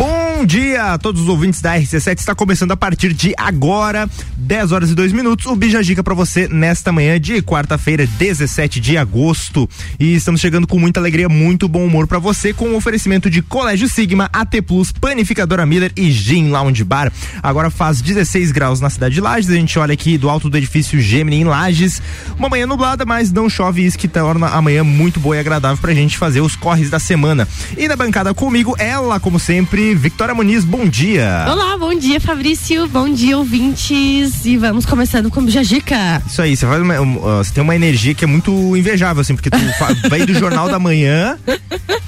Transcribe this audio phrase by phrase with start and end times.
[0.00, 2.18] Bom dia a todos os ouvintes da RC7.
[2.18, 4.08] Está começando a partir de agora,
[4.38, 5.44] 10 horas e 2 minutos.
[5.44, 9.68] O Bija Gica para você nesta manhã de quarta-feira, 17 de agosto.
[9.98, 13.42] E estamos chegando com muita alegria, muito bom humor para você com o oferecimento de
[13.42, 17.12] Colégio Sigma, AT Plus, Panificadora Miller e Gin Lounge Bar.
[17.42, 19.50] Agora faz 16 graus na cidade de Lages.
[19.50, 22.00] A gente olha aqui do alto do edifício Gemini em Lages.
[22.38, 25.76] Uma manhã nublada, mas não chove isso que torna a manhã muito boa e agradável
[25.76, 27.46] pra gente fazer os corres da semana.
[27.76, 31.46] E na bancada comigo, ela, como sempre, Victoria Muniz, bom dia.
[31.48, 32.86] Olá, bom dia, Fabrício.
[32.88, 34.44] Bom dia, ouvintes.
[34.44, 36.22] E vamos começando com o Jajica.
[36.26, 39.20] Isso aí, você faz uma, um, uh, você tem uma energia que é muito invejável,
[39.20, 39.58] assim, porque tu
[40.08, 41.38] vem do Jornal da Manhã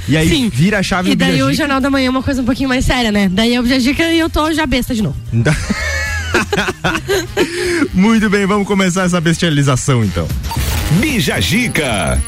[0.09, 0.51] e aí Sim.
[0.53, 2.45] vira a chave e do E daí o Jornal da Manhã é uma coisa um
[2.45, 3.29] pouquinho mais séria, né?
[3.31, 5.17] Daí é o Jajica e eu tô já besta de novo.
[7.93, 10.27] muito bem, vamos começar essa bestialização então.
[11.01, 12.21] Bija Gica.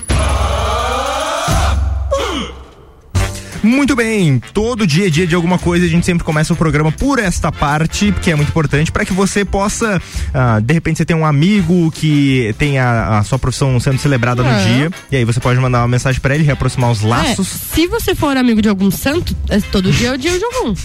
[3.65, 6.93] Muito bem, todo dia é dia de alguma coisa, a gente sempre começa o programa
[6.93, 10.01] por esta parte, que é muito importante, para que você possa,
[10.35, 14.43] ah, de repente você tem um amigo que tem a, a sua profissão sendo celebrada
[14.43, 14.65] no é.
[14.65, 17.49] dia, e aí você pode mandar uma mensagem para ele, reaproximar os laços.
[17.55, 20.45] É, se você for amigo de algum santo, é todo dia é o dia de
[20.45, 20.75] algum.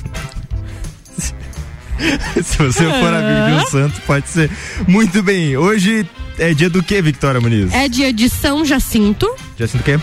[2.41, 4.49] se você for amigo de um santo, pode ser.
[4.87, 6.07] Muito bem, hoje
[6.37, 7.73] é dia do que, Victoria Muniz?
[7.73, 9.29] É dia de São Jacinto.
[9.57, 9.99] Jacinto o quê?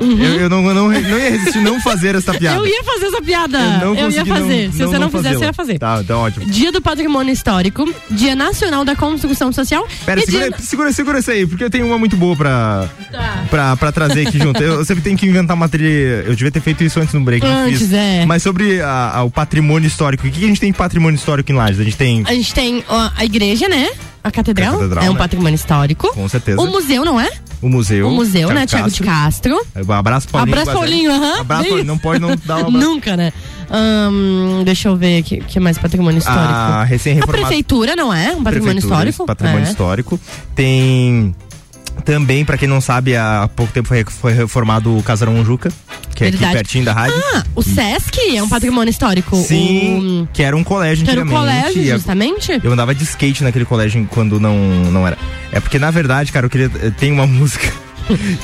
[0.00, 0.22] Uhum.
[0.22, 2.58] Eu, eu não, não, não ia resistir não fazer essa piada.
[2.58, 3.58] Eu ia fazer essa piada.
[3.82, 4.66] Eu, eu ia fazer.
[4.66, 5.78] Não, Se não, você não, fizer, você ia fazer.
[5.78, 6.46] Tá, então ótimo.
[6.46, 9.86] Dia do Patrimônio Histórico, Dia Nacional da Construção Social.
[10.04, 10.58] Pera, segura, dia...
[10.58, 13.46] segura, segura isso aí, porque eu tenho uma muito boa pra, tá.
[13.50, 14.62] pra, pra trazer aqui junto.
[14.62, 16.24] Eu sempre tenho que inventar uma trilha.
[16.26, 17.46] Eu devia ter feito isso antes no break.
[17.46, 18.24] Antes, é.
[18.26, 21.16] Mas sobre a, a, o patrimônio histórico, o que, que a gente tem de patrimônio
[21.16, 21.80] histórico em Lages?
[21.80, 22.22] A gente tem.
[22.26, 23.90] A gente tem a igreja, né?
[24.22, 25.18] A catedral, a catedral é um né?
[25.18, 26.12] patrimônio histórico.
[26.12, 26.60] Com certeza.
[26.60, 27.30] O museu, não é?
[27.62, 28.08] O museu.
[28.08, 28.66] O museu, né?
[28.66, 29.60] Tiago de Castro.
[29.88, 30.58] Abraço, Paulinho.
[30.58, 31.40] Abraço, Paulinho, aham.
[31.40, 31.86] Abraço, Paulinho.
[31.86, 32.78] Não pode não dar um abraço.
[32.78, 33.32] Nunca, né?
[33.70, 36.44] Um, deixa eu ver que, que mais patrimônio histórico.
[36.44, 38.32] A recém A prefeitura, não é?
[38.32, 39.26] Um patrimônio histórico.
[39.26, 39.70] Patrimônio é.
[39.70, 40.20] histórico.
[40.54, 41.34] Tem
[42.06, 45.70] também, para quem não sabe, há pouco tempo foi, foi reformado o Casarão Juca,
[46.14, 46.44] que é Verdade.
[46.44, 47.20] aqui pertinho da rádio.
[47.34, 49.36] Ah, o Sesc é um patrimônio histórico.
[49.36, 50.28] Sim, o...
[50.32, 51.34] que era um colégio que antigamente.
[51.34, 52.60] Era um colégio, justamente?
[52.62, 54.56] Eu andava de skate naquele colégio quando não,
[54.92, 55.18] não era.
[55.50, 56.70] É porque, na verdade, cara, eu queria.
[56.92, 57.72] Tem uma música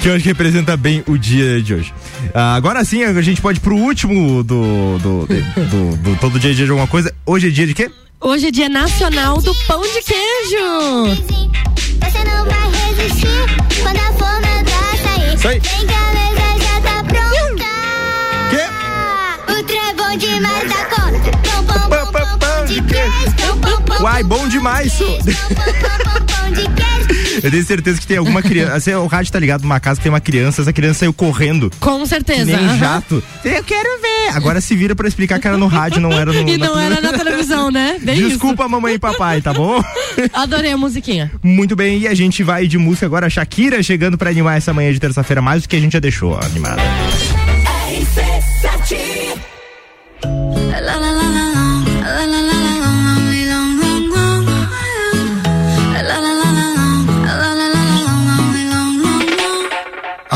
[0.00, 1.94] que eu acho que representa bem o dia de hoje.
[2.34, 5.36] Ah, agora sim, a gente pode ir pro último do, do, do,
[5.66, 7.14] do, do todo dia de alguma coisa.
[7.24, 7.88] Hoje é dia de quê?
[8.24, 11.16] Hoje é dia nacional do pão de queijo.
[12.00, 13.26] Você não vai resistir
[13.82, 14.46] quando a fome
[15.02, 15.48] sair.
[15.48, 15.58] Aí.
[15.58, 17.66] Vem que a mesa já tá pronta.
[18.50, 18.64] Quê?
[19.52, 21.30] O trem é bom demais da conta.
[21.50, 23.34] Pão, pão, pão, pão, pão de queijo.
[23.44, 25.04] Pão, pão, pão, Uai, bom demais isso.
[27.42, 28.74] Eu tenho certeza que tem alguma criança.
[28.74, 31.70] Assim, o rádio tá ligado numa casa que tem uma criança, essa criança saiu correndo.
[31.80, 32.44] Com certeza.
[32.56, 33.22] nem um jato.
[33.44, 34.36] Eu quero ver.
[34.36, 36.42] Agora se vira pra explicar que era no rádio, não era no.
[36.52, 36.84] E não na...
[36.84, 37.98] era na televisão, né?
[38.02, 38.70] Bem Desculpa, isso.
[38.70, 39.82] mamãe e papai, tá bom?
[40.32, 41.30] Adorei a musiquinha.
[41.42, 43.30] Muito bem, e a gente vai de música agora.
[43.30, 46.38] Shakira chegando pra animar essa manhã de terça-feira, mais do que a gente já deixou
[46.38, 46.82] animada.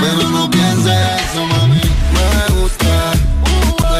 [0.00, 0.92] pero no pienses
[1.30, 1.80] eso, mami,
[2.16, 3.12] me gusta.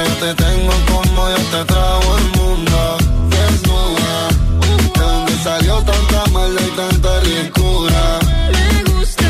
[0.06, 2.98] Yo te tengo como yo te trago el mundo.
[3.30, 4.28] Desnuda,
[4.94, 8.18] de donde salió tanta maldad y tanta ricura.
[8.52, 9.28] Me gusta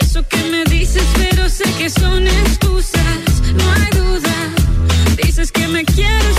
[0.00, 3.18] eso que me dices, pero sé que son excusas.
[3.54, 4.36] No hay duda.
[5.22, 6.31] Dices que me quieres,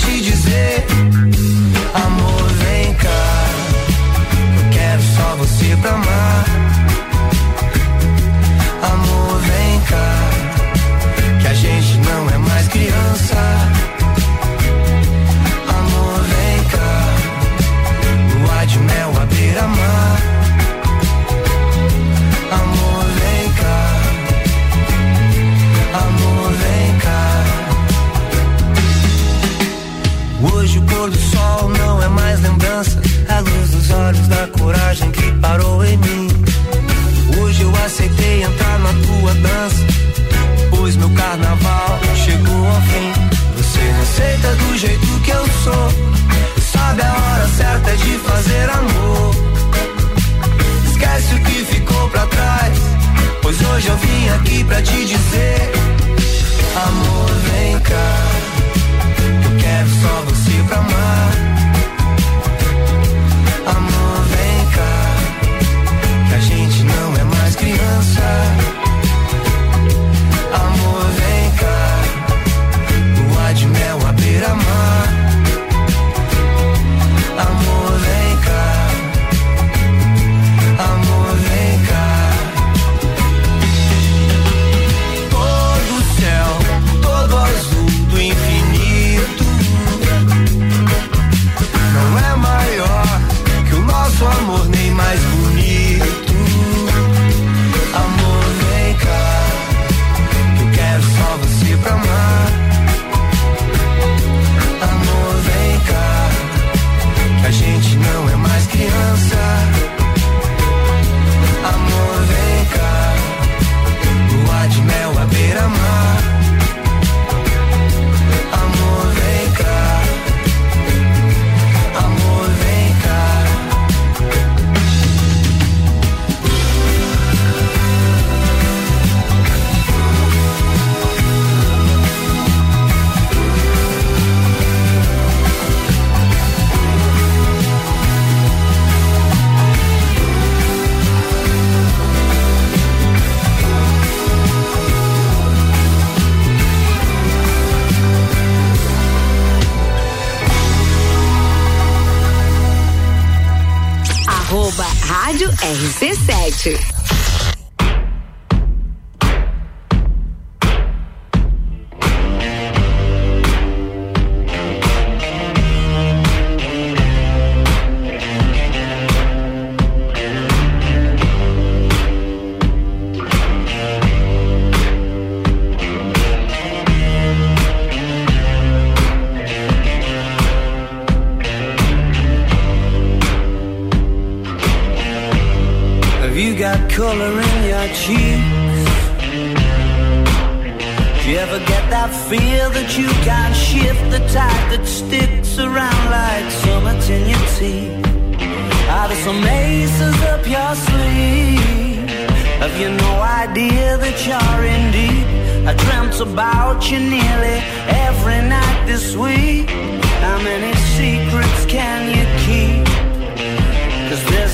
[0.00, 0.99] te dizer: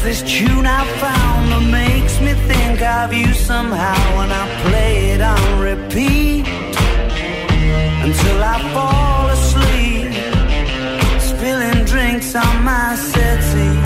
[0.07, 5.21] this tune I found that makes me think of you somehow when I play it
[5.21, 6.47] on repeat
[8.07, 10.13] until I fall asleep,
[11.21, 13.86] spilling drinks on my settee.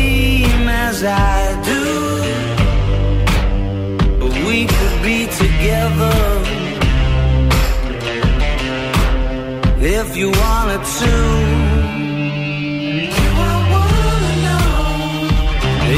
[1.03, 1.81] I do.
[4.45, 6.17] We could be together
[9.81, 11.13] if you wanted to.
[13.33, 14.69] I wanna know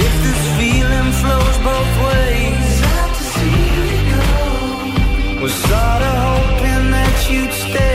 [0.03, 2.71] if this feeling flows both ways?
[5.41, 7.92] Was sorta hoping that you'd stay.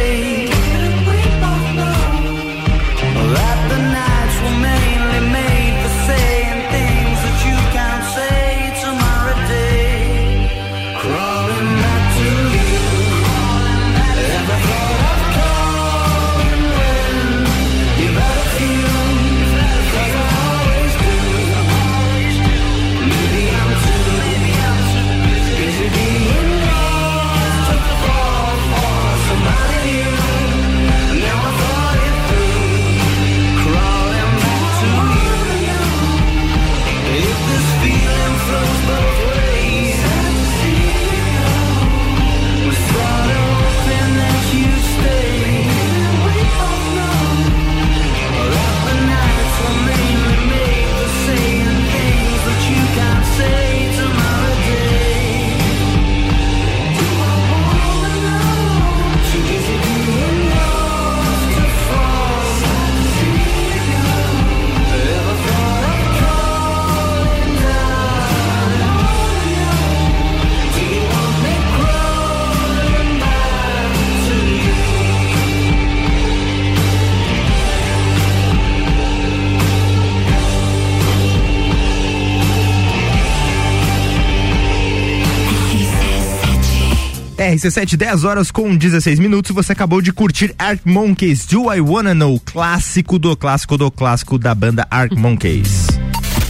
[87.39, 89.55] RC7, 10 horas com 16 minutos.
[89.55, 92.41] Você acabou de curtir Arc Monkeys, Do I Wanna Know?
[92.45, 95.87] Clássico do clássico do clássico da banda Arc Monkeys.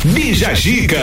[0.04, 1.02] Bija Giga.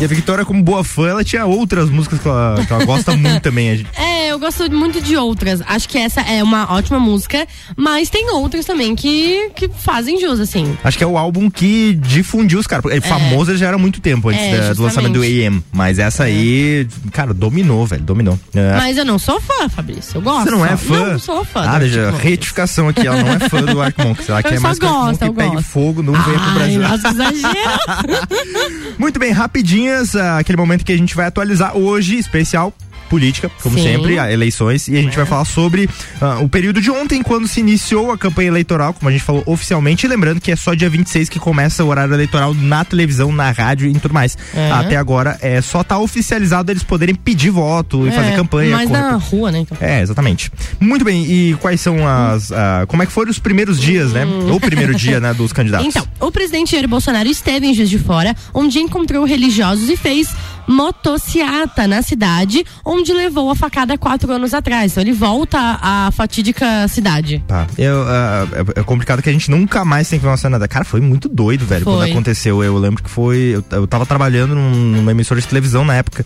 [0.00, 3.14] E a Victoria, como boa fã, ela tinha outras músicas que ela, que ela gosta
[3.16, 3.70] muito também.
[3.70, 5.62] A gente- É, eu gosto muito de outras.
[5.66, 7.46] Acho que essa é uma ótima música,
[7.76, 10.76] mas tem outras também que, que fazem jus, assim.
[10.82, 12.82] Acho que é o álbum que difundiu os caras.
[12.82, 15.22] porque Famoso ele já era muito tempo antes É, da- do lançamento do.
[15.22, 15.62] AM.
[15.72, 18.38] Mas essa aí, cara, dominou, velho, dominou.
[18.54, 20.16] É, Mas eu não sou fã, Fabrício.
[20.16, 20.44] Eu gosto.
[20.44, 21.12] Você não é fã?
[21.12, 21.60] Não sou fã.
[21.64, 22.18] Ah, Monkeys.
[22.22, 24.28] retificação aqui, ela não é fã do Arc Monkeys.
[24.28, 25.66] Ela quer mais que gosto, eu pegue gosto.
[25.68, 26.80] fogo, não venha pro Brasil.
[26.80, 28.96] nossa, exagero.
[28.98, 32.72] Muito bem, rapidinhas, ah, aquele momento que a gente vai atualizar hoje, especial
[33.12, 33.84] política, como Sim.
[33.84, 35.86] sempre, eleições, e a gente vai falar sobre
[36.18, 39.42] ah, o período de ontem, quando se iniciou a campanha eleitoral, como a gente falou
[39.44, 43.30] oficialmente, e lembrando que é só dia 26 que começa o horário eleitoral na televisão,
[43.30, 44.38] na rádio e tudo mais.
[44.54, 44.70] É.
[44.70, 48.70] Até agora é só tá oficializado eles poderem pedir voto e É, fazer campanha.
[48.70, 49.58] Mas correr na rua, né?
[49.58, 49.76] Então.
[49.78, 50.50] é, exatamente.
[50.80, 52.50] Muito bem, e quais são as.
[52.50, 54.24] ah, como é que foram os primeiros dias, né?
[54.24, 55.86] O primeiro dia, né, dos candidatos.
[55.86, 60.34] Então, o presidente Jair Bolsonaro esteve em Juiz de Fora, onde encontrou religiosos e fez
[60.66, 64.92] motociata na cidade, onde levou a facada quatro anos atrás.
[64.92, 67.42] Então ele volta à fatídica cidade.
[67.48, 67.66] Tá.
[67.78, 70.68] Eu, ah, é- é complicado que a gente nunca mais tem informação nada.
[70.68, 72.10] Cara, foi muito doido, velho, quando Foi.
[72.10, 72.62] aconteceu.
[72.62, 73.52] Eu lembro que foi.
[73.54, 76.24] Eu, eu tava trabalhando num- numa emissora de televisão na época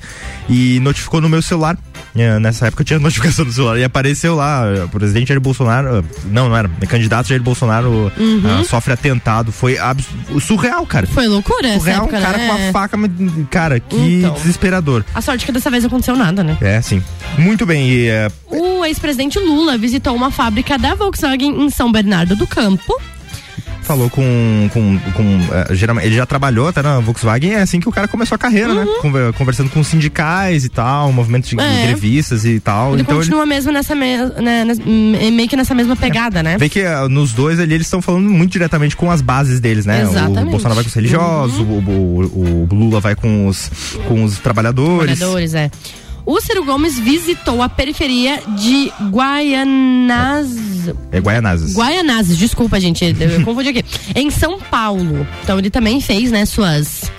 [0.49, 1.79] e notificou no meu celular.
[2.17, 5.41] eh, Nessa época eu tinha notificação no celular e apareceu lá, eh, o presidente Jair
[5.41, 5.99] Bolsonaro.
[5.99, 6.69] ah, Não, não era.
[6.89, 9.53] Candidato Jair Bolsonaro ah, sofre atentado.
[9.53, 10.07] Foi abs-
[10.41, 11.07] surreal, cara.
[11.07, 12.47] Foi loucura Surreal, um época, cara né?
[12.49, 12.97] com a faca.
[13.51, 14.35] Cara, que Então.
[14.35, 15.05] desesperador.
[15.15, 16.57] A sorte é que dessa vez não aconteceu nada, né?
[16.67, 17.03] É, sim.
[17.39, 17.89] Muito bem.
[17.89, 23.01] E, eh, O ex-presidente Lula visitou uma fábrica da Volkswagen em São Bernardo do Campo.
[23.83, 24.69] falou com.
[24.73, 25.41] com, com
[25.73, 28.75] geralmente, ele já trabalhou até na Volkswagen, é assim que o cara começou a carreira,
[28.75, 28.85] né?
[29.01, 31.63] Conver- Conversando com sindicais e tal, movimentos de Uhum.
[31.63, 31.87] É.
[31.87, 32.95] grevistas e tal.
[32.95, 33.21] Ele então ele.
[33.27, 34.65] continua mesmo nessa me- né,
[35.31, 36.59] meio que nessa mesma pegada, né?
[36.59, 39.87] Vê que eh, nos dois ali eles estão falando muito diretamente com as bases deles,
[39.87, 40.05] né?
[40.05, 40.39] O Exatamente.
[40.47, 40.51] Uhum.
[40.51, 43.71] Bolsonaro vai com os religiosos, o, o- o Lula vai com os,
[44.09, 45.17] com os trabalhadores.
[45.17, 45.71] Trabalhadores, é.
[46.27, 50.93] O Ciro Gomes visitou a periferia de Guaianazes.
[51.13, 51.77] É Guaianazes.
[51.77, 53.85] Guaianazes, desculpa, gente, eu confundi aqui.
[54.13, 55.25] Em São Paulo.
[55.45, 57.11] Então ele também fez, né, suas.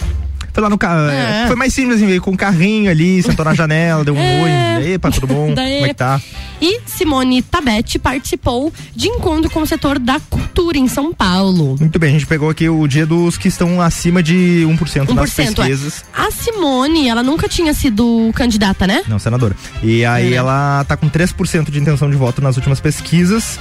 [0.57, 1.07] Foi lá no carro.
[1.11, 1.45] É.
[1.45, 4.79] Foi mais simples, assim, veio com um carrinho ali, sentou na janela, deu um É.
[4.79, 4.93] oi.
[4.93, 5.53] Epa, tudo bom?
[5.55, 6.19] Daí- Como é que tá?
[6.59, 11.75] E Simone Tabete participou de encontro com o setor da cultura em São Paulo.
[11.79, 15.29] Muito bem, a gente pegou aqui o dia dos que estão acima de 1%, nas
[15.29, 15.45] 1%, é.
[15.45, 16.03] pesquisas.
[16.11, 19.03] A Simone, ela nunca tinha sido candidata, né?
[19.07, 19.55] Não, senadora.
[19.83, 23.60] E aí É, ela tá com 3% de intenção de voto nas últimas pesquisas.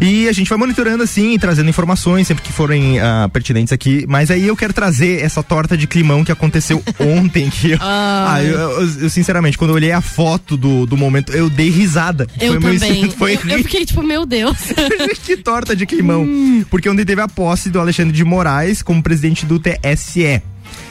[0.00, 4.04] E a gente vai monitorando assim e trazendo informações sempre que forem ah, pertinentes aqui.
[4.08, 7.50] Mas aí eu quero trazer essa torta de climão que aconteceu ontem.
[7.50, 11.32] Que eu, ah, eu, eu- eu, sinceramente, quando eu olhei a foto do, do momento,
[11.32, 12.28] eu dei risada.
[12.40, 12.92] Eu foi meu também.
[12.92, 14.56] instinto, Foi eu, eu fiquei tipo, meu Deus.
[15.24, 16.22] que torta de climão.
[16.22, 16.64] Hum.
[16.70, 20.40] Porque ontem teve a posse do Alexandre de Moraes como presidente do TSE.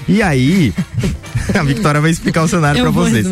[0.08, 0.74] E aí,
[1.54, 3.26] a Victoria vai explicar o cenário vou vocês.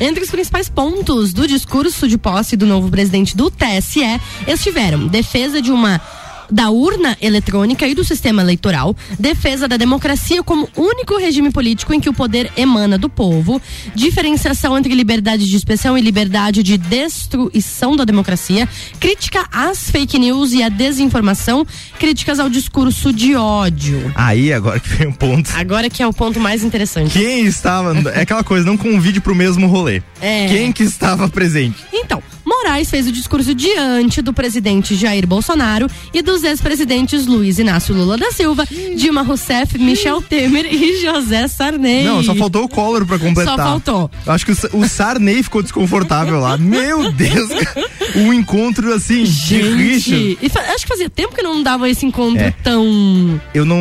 [0.00, 5.60] Entre os principais pontos do discurso de posse do novo presidente do TSE estiveram defesa
[5.60, 6.00] de uma
[6.50, 12.00] da urna eletrônica e do sistema eleitoral, defesa da democracia como único regime político em
[12.00, 13.60] que o poder emana do povo,
[13.94, 20.52] diferenciação entre liberdade de expressão e liberdade de destruição da democracia, crítica às fake news
[20.52, 21.66] e à desinformação,
[21.98, 24.12] críticas ao discurso de ódio.
[24.14, 25.50] Aí, agora que vem um ponto.
[25.54, 27.12] Agora que é o ponto mais interessante.
[27.12, 27.92] Quem estava.
[28.10, 30.02] É aquela coisa, não convide pro mesmo rolê.
[30.20, 30.48] É.
[30.48, 31.76] Quem que estava presente?
[31.92, 37.94] Então, Moraes fez o discurso diante do presidente Jair Bolsonaro e dos ex-presidentes Luiz Inácio
[37.94, 42.04] Lula da Silva, Dilma Rousseff, Michel Temer e José Sarney.
[42.04, 43.56] Não, só faltou o Collor pra completar.
[43.56, 44.10] Só faltou.
[44.26, 46.58] Acho que o, Sa- o Sarney ficou desconfortável lá.
[46.58, 47.90] Meu Deus, cara.
[48.16, 49.30] Um encontro assim, de.
[49.30, 52.50] Gente, e fa- acho que fazia tempo que não dava esse encontro É.
[52.62, 53.40] tão.
[53.54, 53.78] Eu não.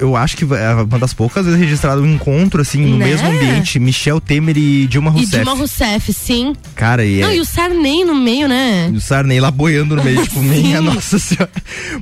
[0.00, 3.06] Eu acho que é uma das poucas vezes registrado um encontro, assim, no Né?
[3.06, 3.78] mesmo ambiente.
[3.78, 5.36] Michel Temer e Dilma E Rousseff.
[5.36, 6.54] Dilma Rousseff, sim.
[6.74, 8.90] Cara, e, Não, é- e o Sarney no meio, né?
[8.92, 11.50] E o Sarney lá boiando no meio, tipo, minha nossa senhora.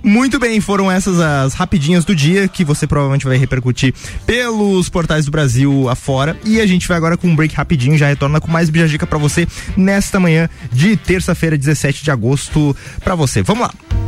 [0.02, 3.94] Muito bem, foram essas as rapidinhas do dia que você provavelmente vai repercutir
[4.26, 6.36] pelos portais do Brasil afora.
[6.44, 9.18] E a gente vai agora com um break rapidinho, já retorna com mais Bijagica pra
[9.18, 10.96] você nesta manhã de
[11.34, 13.42] terça-feira, 17 de agosto, pra você.
[13.42, 14.03] Vamos lá.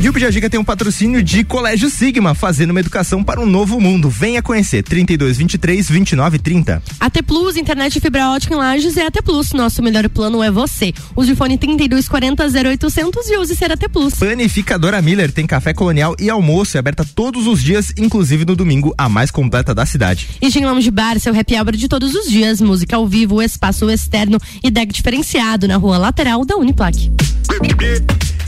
[0.00, 3.80] E o Bijagica tem um patrocínio de Colégio Sigma, fazendo uma educação para um novo
[3.80, 4.08] mundo.
[4.08, 6.80] Venha conhecer, 32 23 29 30.
[7.00, 9.52] AT Plus, internet e fibra ótica em Lages é AT Plus.
[9.52, 10.94] Nosso melhor plano é você.
[11.16, 14.14] Use o fone 3240 0800 e use ser AT Plus.
[14.14, 18.94] Panificadora Miller tem café colonial e almoço é aberta todos os dias, inclusive no domingo,
[18.96, 20.28] a mais completa da cidade.
[20.40, 23.90] E Gin Lounge Bar, seu happy hour de todos os dias, música ao vivo, espaço
[23.90, 27.10] externo e deck diferenciado na rua lateral da Uniplac.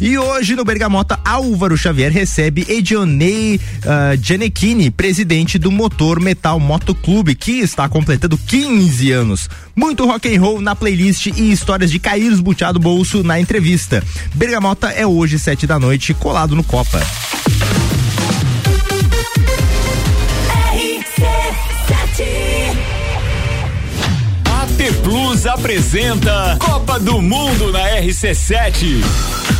[0.00, 7.34] E hoje no Bergamota, Álvaro Xavier recebe Edionei uh, presidente do Motor Metal Moto Clube,
[7.34, 9.50] que está completando 15 anos.
[9.76, 14.02] Muito rock and roll na playlist e histórias de cair esbuteado bolso na entrevista.
[14.34, 16.98] Bergamota é hoje, sete da noite, colado no Copa.
[24.46, 29.59] AT Plus apresenta Copa do Mundo na RC7.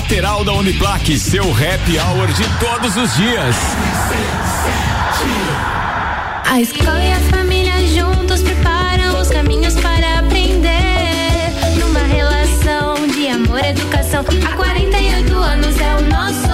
[0.01, 1.17] lateral da Uniplaque.
[1.17, 3.55] Seu happy hour de todos os dias.
[6.49, 11.51] A escola e a família juntos preparam os caminhos para aprender.
[11.79, 16.50] Numa relação de amor e educação, há 48 anos é o nosso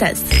[0.00, 0.39] podcast.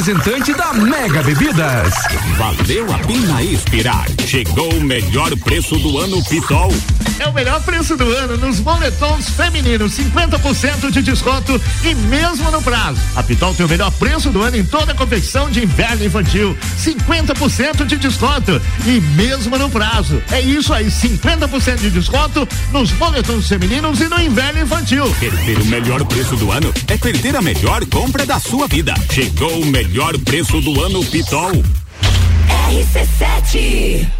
[0.00, 1.92] da Mega Bebidas.
[2.38, 4.06] Valeu a pena esperar.
[4.26, 6.72] Chegou o melhor preço do ano Pitol.
[7.18, 12.62] É o melhor preço do ano nos moletons femininos, 50% de desconto e mesmo no
[12.62, 12.98] prazo.
[13.14, 16.56] A Pitol tem o melhor preço do ano em toda a confecção de inverno infantil,
[16.78, 20.22] 50% de desconto e mesmo no prazo.
[20.30, 25.14] É isso aí, 50% de desconto nos moletons femininos e no inverno infantil.
[25.20, 28.94] Perder o melhor preço do ano é perder a melhor compra da sua vida.
[29.10, 29.89] Chegou o melhor
[30.20, 31.50] preço do ano Pitol.
[32.70, 34.19] RC7.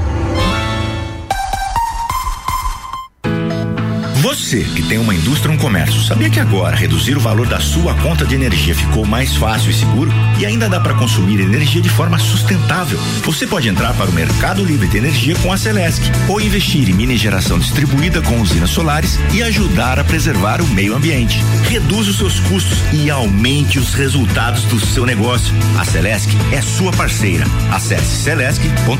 [4.31, 7.59] Você que tem uma indústria ou um comércio, sabia que agora reduzir o valor da
[7.59, 10.09] sua conta de energia ficou mais fácil e seguro?
[10.39, 12.97] E ainda dá para consumir energia de forma sustentável.
[13.23, 16.93] Você pode entrar para o Mercado Livre de Energia com a Celesc ou investir em
[16.93, 21.41] mini geração distribuída com usinas solares e ajudar a preservar o meio ambiente.
[21.69, 25.53] Reduza os seus custos e aumente os resultados do seu negócio.
[25.77, 27.43] A Celesc é sua parceira.
[27.69, 28.91] Acesse celesc.com.br.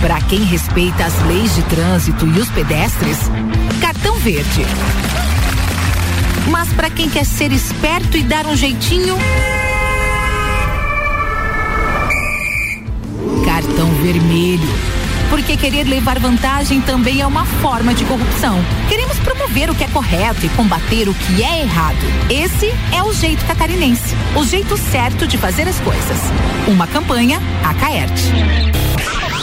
[0.00, 3.18] Para quem respeita as leis de trânsito e os pedestres,
[3.82, 4.64] cartão verde.
[6.48, 9.16] Mas para quem quer ser esperto e dar um jeitinho,
[13.44, 14.68] cartão vermelho.
[15.28, 18.58] Porque querer levar vantagem também é uma forma de corrupção.
[18.88, 21.98] Queremos promover o que é correto e combater o que é errado.
[22.28, 26.18] Esse é o jeito catarinense, o jeito certo de fazer as coisas.
[26.66, 28.89] Uma campanha Acaerte.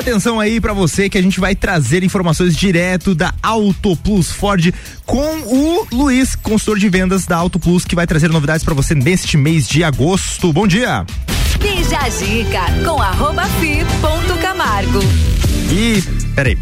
[0.00, 4.72] Atenção aí pra você que a gente vai trazer informações direto da Auto Plus Ford
[5.04, 8.94] com o Luiz, consultor de vendas da Auto Plus, que vai trazer novidades pra você
[8.94, 10.54] neste mês de agosto.
[10.54, 11.04] Bom dia.
[11.60, 15.00] Bija a dica com arroba fi ponto Camargo.
[15.70, 16.02] E.
[16.34, 16.56] Peraí.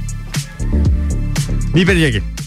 [1.73, 2.38] Me perdi aqui.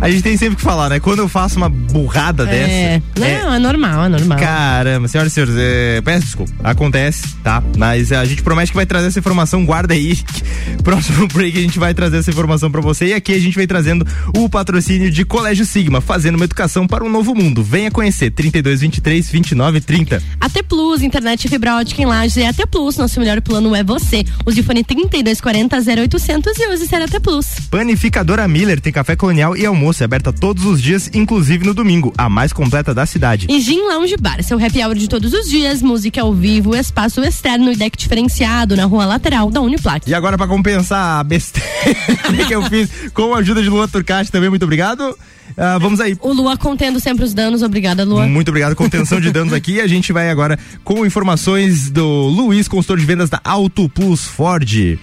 [0.00, 0.98] A gente tem sempre que falar, né?
[1.00, 3.44] Quando eu faço uma burrada É, dessa.
[3.44, 4.38] não, é, normal, é normal.
[4.38, 6.52] Caramba, senhoras e senhores, é, peço desculpa.
[6.64, 7.62] Acontece, tá?
[7.76, 10.18] Mas a gente promete que vai trazer essa informação, guarda aí.
[10.82, 13.06] Próximo break a gente vai trazer essa informação pra você.
[13.08, 17.04] E aqui a gente vem trazendo o patrocínio de Colégio Sigma, fazendo uma educação para
[17.04, 17.62] um novo mundo.
[17.62, 20.22] Venha conhecer 3223 2930.
[20.40, 22.96] AT Plus, internet fibra ótica em Lages é AT Plus.
[22.96, 24.24] Nosso melhor plano é você.
[24.46, 27.46] Use o fone 3240 0800 e use ser AT Plus.
[27.70, 32.12] Panificadora Miller tem café colonial e almoço é aberta todos os dias, inclusive no domingo,
[32.16, 33.46] a mais completa da cidade.
[33.50, 37.20] E Gin Lounge Bar, seu happy hour de todos os dias, música ao vivo, espaço
[37.22, 40.08] externo e deck diferenciado na rua lateral da Uniplac.
[40.08, 41.64] E agora, pra compensar a besteira
[42.46, 45.16] que eu fiz com a ajuda de Lua Turcati também, muito obrigado.
[45.56, 46.16] Ah, vamos aí.
[46.20, 48.26] O Lua contendo sempre os danos, obrigada, Lua.
[48.26, 49.80] Muito obrigado, contenção de danos aqui.
[49.80, 54.98] A gente vai agora com informações do Luiz, consultor de vendas da Auto Plus Ford.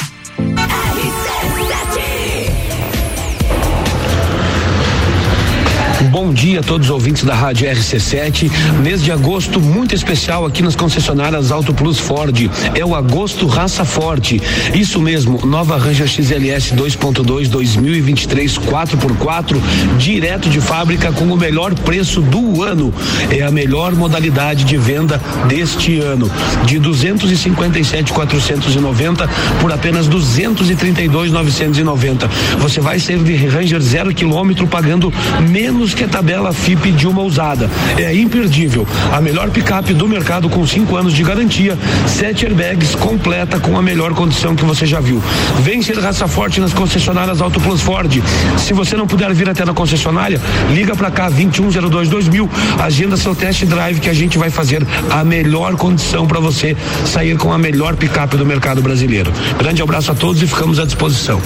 [6.17, 8.49] Bom dia a todos os ouvintes da Rádio RC7.
[8.81, 12.49] Mês de agosto muito especial aqui nas concessionárias Auto Plus Ford.
[12.73, 14.41] É o agosto raça forte.
[14.73, 19.61] Isso mesmo, nova Ranger XLS 2.2 2023 4x4,
[19.99, 22.91] direto de fábrica com o melhor preço do ano.
[23.29, 26.31] É a melhor modalidade de venda deste ano.
[26.65, 29.29] De 257,490
[29.61, 32.27] por apenas 232,990.
[32.57, 35.13] Você vai ser de Ranger zero quilômetro pagando
[35.47, 37.69] menos que tabela FIP de uma usada.
[37.97, 38.87] É imperdível.
[39.11, 43.81] A melhor picape do mercado com cinco anos de garantia, sete airbags completa com a
[43.81, 45.21] melhor condição que você já viu.
[45.61, 48.11] Vem ser raça forte nas concessionárias Auto Plus Ford.
[48.57, 50.39] Se você não puder vir até na concessionária,
[50.71, 55.23] liga pra cá 2102 2000, agenda seu test drive que a gente vai fazer a
[55.23, 59.31] melhor condição para você sair com a melhor picape do mercado brasileiro.
[59.57, 61.41] Grande abraço a todos e ficamos à disposição.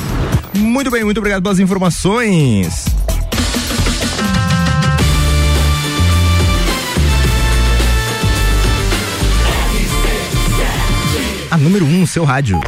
[0.54, 2.86] Muito bem, muito obrigado pelas informações.
[11.62, 12.60] Número 1 um, no seu rádio.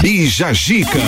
[0.00, 0.98] Bija Gica.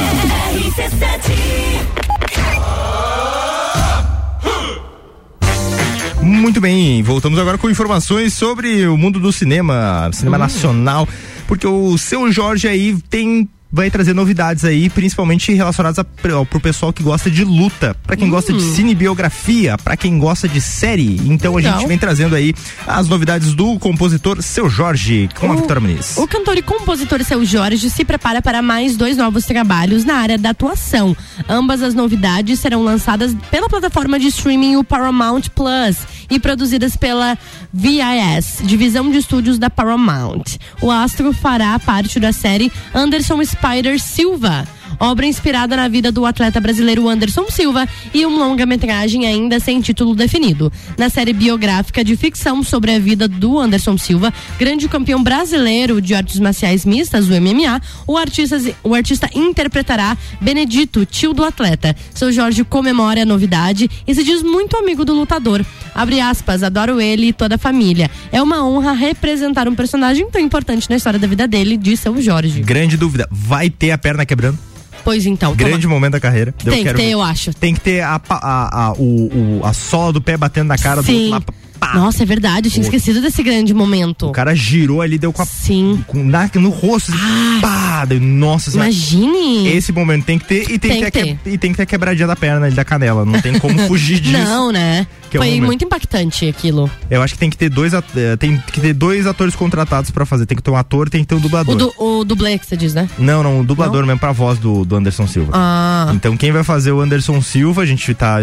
[6.23, 11.09] Muito bem, voltamos agora com informações sobre o mundo do cinema, cinema nacional,
[11.47, 16.61] porque o seu Jorge aí tem vai trazer novidades aí, principalmente relacionadas a, pro pro
[16.61, 21.21] pessoal que gosta de luta, pra quem gosta de cinebiografia, pra quem gosta de série.
[21.25, 21.79] Então a Legal.
[21.79, 22.55] gente vem trazendo aí
[22.87, 26.17] as novidades do compositor Seu Jorge com a Vitória Muniz.
[26.17, 30.39] O cantor e compositor Seu Jorge se prepara para mais dois novos trabalhos na área
[30.39, 31.17] da atuação.
[31.49, 35.99] Ambas as novidades serão lançadas pela plataforma de streaming o Paramount Plus
[36.31, 37.37] e produzidas pela
[37.73, 40.45] VIS, divisão de estúdios da Paramount.
[40.81, 44.67] O astro fará parte da série Anderson Spider Silva.
[44.99, 50.15] Obra inspirada na vida do atleta brasileiro Anderson Silva e um longa-metragem ainda sem título
[50.15, 50.73] definido.
[50.99, 56.15] Na série biográfica de ficção sobre a vida do Anderson Silva, grande campeão brasileiro de
[56.15, 61.95] artes marciais mistas, o MMA, o artista, o artista interpretará Benedito, tio do atleta.
[62.15, 65.65] Seu Jorge comemora a novidade e se diz muito amigo do lutador.
[65.95, 68.11] Abre aspas, adoro ele e toda a família.
[68.33, 72.21] É uma honra representar um personagem tão importante na história da vida dele, disse seu
[72.21, 72.61] Jorge.
[72.61, 74.59] Grande dúvida, vai ter a perna quebrando?
[75.05, 76.53] Pois então, Grande momento da carreira.
[76.53, 77.53] Tem que quero ter, eu acho.
[77.55, 81.01] Tem que ter a, a, a, o, o- a sola do pé batendo na cara
[81.03, 81.33] do Sim.
[81.33, 81.55] outro lá.
[81.95, 82.89] Nossa, é verdade, eu tinha Pô.
[82.89, 84.27] esquecido desse grande momento.
[84.29, 85.47] O cara girou ali, deu com a.
[85.47, 86.05] Sim.
[86.07, 87.13] Com, na, no rosto.
[87.13, 88.71] assim, pá, deu- nossa.
[88.75, 89.69] Imagine.
[89.69, 91.77] Esse momento tem que ter e tem, Tem que que ter, que- e tem que
[91.79, 93.25] ter quebradinha da perna ali da canela.
[93.25, 94.39] Não tem como fugir disso.
[94.39, 95.07] Não, né?
[95.33, 96.91] É o Foi muito impactante aquilo.
[97.09, 100.27] Eu acho que tem que ter dois, eh, tem que ter dois atores contratados pra
[100.27, 100.45] fazer.
[100.45, 101.75] Tem que ter um ator e tem que ter um dublador.
[101.75, 103.09] O, du, o dublê que você diz, né?
[103.17, 105.53] Não, não, o dublador mesmo pra voz do, do Anderson Silva.
[105.55, 106.11] Ah.
[106.15, 108.39] Então quem vai fazer o Anderson Silva, a gente tá.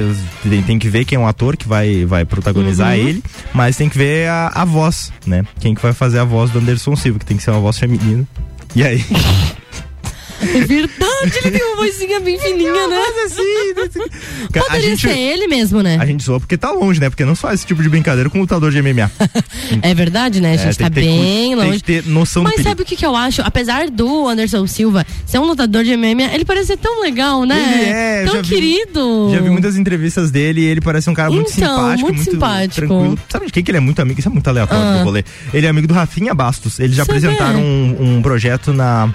[0.50, 2.93] Tem, tem que ver quem é um ator que vai, vai protagonizar Uhum.
[3.08, 3.23] ele,
[3.54, 5.44] mas tem que ver a, a voz, né?
[5.60, 7.78] Quem que vai fazer a voz do Anderson Silva, que tem que ser uma voz
[7.78, 8.28] feminina.
[8.76, 9.04] E aí?
[10.41, 12.97] É verdade, ele tem uma vozinha bem fininha, né?
[14.54, 15.97] Cara, a Poderia gente- ser ele mesmo, né?
[16.00, 17.10] A gente zoa porque tá longe, né?
[17.10, 19.10] Porque não faz esse tipo de brincadeira com lutador de MMA.
[19.82, 20.52] É verdade, né?
[20.52, 21.17] A É, gente tem tá que ter bem
[21.56, 21.78] cu- tem longe.
[21.80, 23.41] que ter noção do Mas sabe o que, que eu acho?
[23.43, 27.58] Apesar do Anderson Silva ser um lutador de MMA, ele parece ser tão legal, né?
[27.82, 29.30] Ele é, tão já vi- querido.
[29.34, 32.88] Já vi muitas entrevistas dele e ele parece um cara muito Então, simpático, muito simpático.
[32.88, 33.19] tranquilo.
[33.30, 34.19] Sabe de quem que ele é muito amigo?
[34.19, 34.97] Isso é muito aleatório Ah.
[35.00, 35.23] do rolê.
[35.54, 36.80] Ele é amigo do Rafinha Bastos.
[36.80, 37.65] Eles já Você apresentaram vê.
[37.65, 39.13] um, um projeto na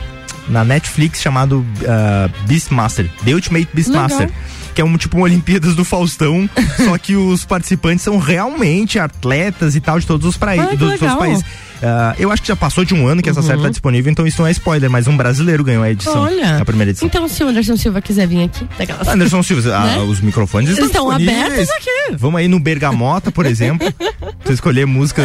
[0.53, 4.29] na Netflix chamado ah, Beastmaster, The Ultimate Beastmaster.
[4.29, 4.43] Legal.
[4.75, 6.49] Que é um tipo uma Olimpíadas do Faustão,
[6.83, 10.53] só que os participantes são realmente atletas e tal de todos os, pra...
[10.53, 11.45] Ah, dos, todos os países.
[11.83, 14.27] Ah, eu acho que já passou de um ano que essa série tá disponível, então
[14.27, 16.21] isso não é spoiler, mas um brasileiro ganhou a edição.
[16.23, 16.59] Olha.
[16.59, 17.07] A primeira edição.
[17.07, 19.09] Então, se o Anderson Silva quiser vir aqui, daquelas.
[19.09, 19.99] Anderson Silva, ah, Né?
[19.99, 22.17] os microfones estão, Estão abertos aqui.
[22.17, 23.93] Vamos aí no Bergamota, por exemplo.
[24.45, 25.25] tu escolher músicas.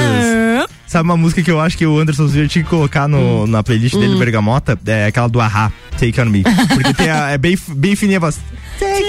[0.88, 3.48] Sabe uma música que eu acho que o Anderson Silva tinha que colocar no, Hum.
[3.48, 4.80] na playlist dele, Bergamota?
[4.86, 6.44] É aquela do Ahá, Take On Me.
[6.74, 8.40] Porque tem a- é bem, bem fininha a voz.
[8.80, 9.04] Take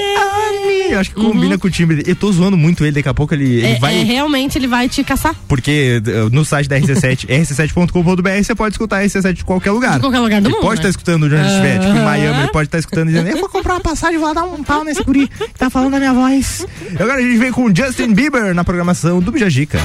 [0.94, 2.02] Acho que combina com o timbre.
[2.06, 3.74] Eu tô zoando muito ele, daqui a pouco ele, ele Uhum.
[3.74, 3.98] É, vai.
[4.00, 5.34] é, realmente ele vai te caçar.
[5.46, 9.94] Porque eh, no site da RC7, rc7.com.br, você pode escutar RC7 de qualquer lugar.
[9.94, 10.80] De qualquer lugar do ele mundo, pode né?
[10.80, 11.78] estar escutando onde estiver.
[11.80, 12.04] Tipo, em.
[12.04, 14.44] Miami, ele pode estar escutando e dizendo: Eu vou comprar uma passagem e vou dar
[14.44, 16.66] um pau nesse guri que tá falando a minha voz.
[16.90, 19.78] E agora a gente vem com Justin Bieber na programação do Bijagica.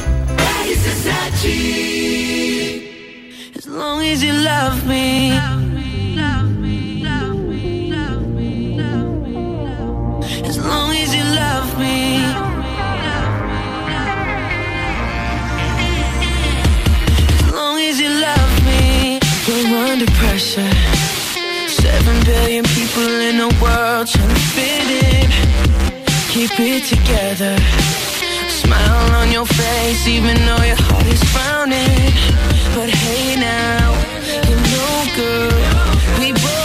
[3.57, 5.72] As long as you love me.
[21.69, 25.31] Seven billion people in the world trying to fit in.
[26.29, 27.55] Keep it together.
[28.49, 32.11] Smile on your face, even though your heart is frowning.
[32.75, 33.93] But hey now,
[34.49, 36.62] you know, girl, we both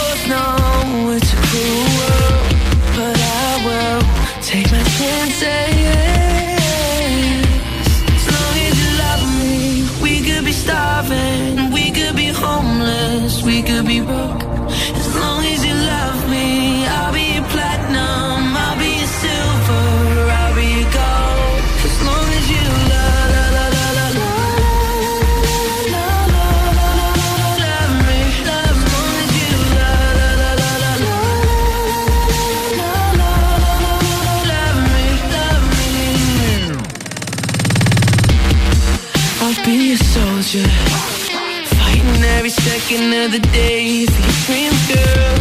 [43.27, 45.39] the day for your dreams, girl.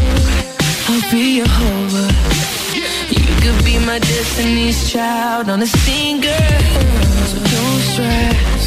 [0.88, 2.08] I'll be your hover.
[3.14, 5.66] You could be my destiny's child on a
[6.20, 6.60] girl.
[7.30, 8.57] So don't stress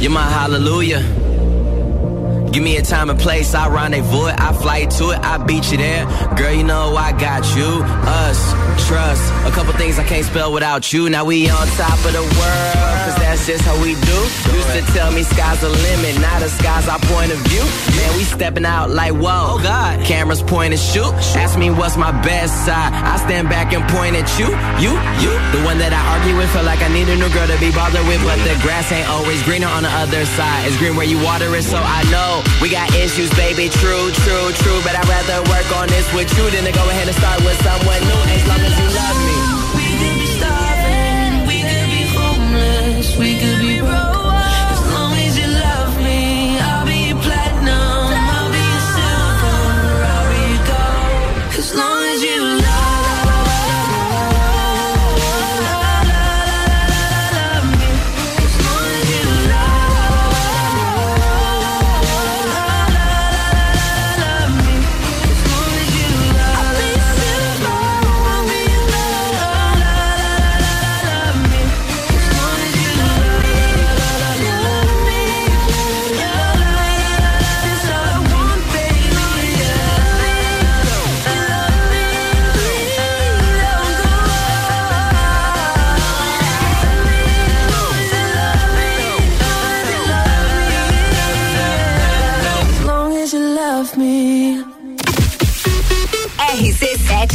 [0.00, 1.02] you're my hallelujah.
[2.52, 5.70] Give me a time and place, I rendezvous it, I fly to it, I beat
[5.70, 6.06] you there.
[6.36, 9.37] Girl, you know I got you, us, trust.
[9.48, 11.08] A couple things I can't spell without you.
[11.08, 12.76] Now we on top of the world,
[13.08, 14.18] cause that's just how we do.
[14.52, 17.64] Used to tell me sky's the limit, now the sky's our point of view.
[17.96, 19.56] Man, we stepping out like whoa.
[19.56, 21.08] Oh God, cameras point and shoot.
[21.32, 22.92] Ask me what's my best side.
[22.92, 24.52] I stand back and point at you,
[24.84, 24.92] you,
[25.24, 25.32] you.
[25.56, 27.72] The one that I argue with, feel like I need a new girl to be
[27.72, 30.68] bothered with, but the grass ain't always greener on the other side.
[30.68, 33.72] It's green where you water it, so I know we got issues, baby.
[33.80, 34.78] True, true, true.
[34.84, 37.56] But I'd rather work on this with you than to go ahead and start with
[37.64, 38.22] someone new.
[38.28, 39.37] As long as you love me.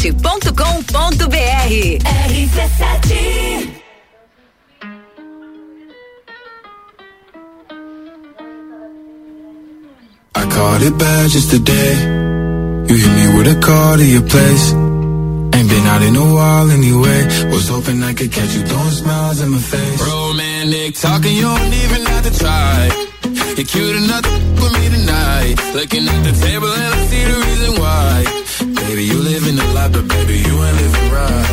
[0.04, 3.72] rc7.com.br RC7
[10.36, 11.94] I caught it bad just today.
[12.90, 14.74] You hit me with a call to your place.
[15.56, 17.20] Ain't been out in a while anyway.
[17.54, 20.02] Was hoping I could catch you throwing smiles in my face.
[20.02, 22.90] Romantic talking, you don't even have to try.
[23.56, 25.56] You're cute enough to f- with me tonight.
[25.78, 28.26] Looking at the table and I see the reason why.
[28.94, 31.48] Baby, you live in the life, but baby, you ain't living right.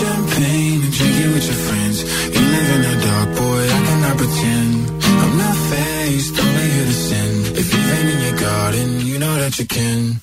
[0.00, 2.02] Champagne and drinking with your friends.
[2.34, 4.90] You live in the dark, boy, I cannot pretend.
[5.22, 7.30] I'm not faced, only here to sin.
[7.54, 10.22] If you've in your garden, you know that you can.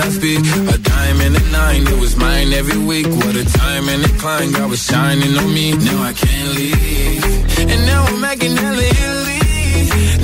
[0.00, 0.40] I speak.
[0.74, 3.06] A diamond and a nine, it was mine every week.
[3.06, 5.72] What a time and a climb, God was shining on me.
[5.76, 7.24] Now I can't leave.
[7.70, 9.40] And now I'm making hella Italy.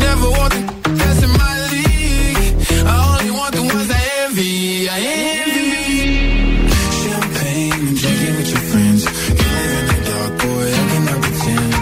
[0.06, 0.60] Never want the
[1.26, 2.56] in my league.
[2.82, 4.88] I only want the ones I envy.
[4.88, 4.98] I
[5.38, 6.70] envy.
[7.02, 9.02] Champagne and drinking with your friends.
[9.38, 11.74] You live in the dark, boy, I cannot pretend.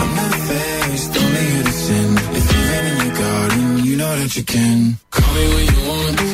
[0.00, 1.46] I'm not faced, only
[1.84, 2.08] sin.
[2.38, 4.96] If been in your garden, you know that you can.
[5.10, 6.33] Call me when you want,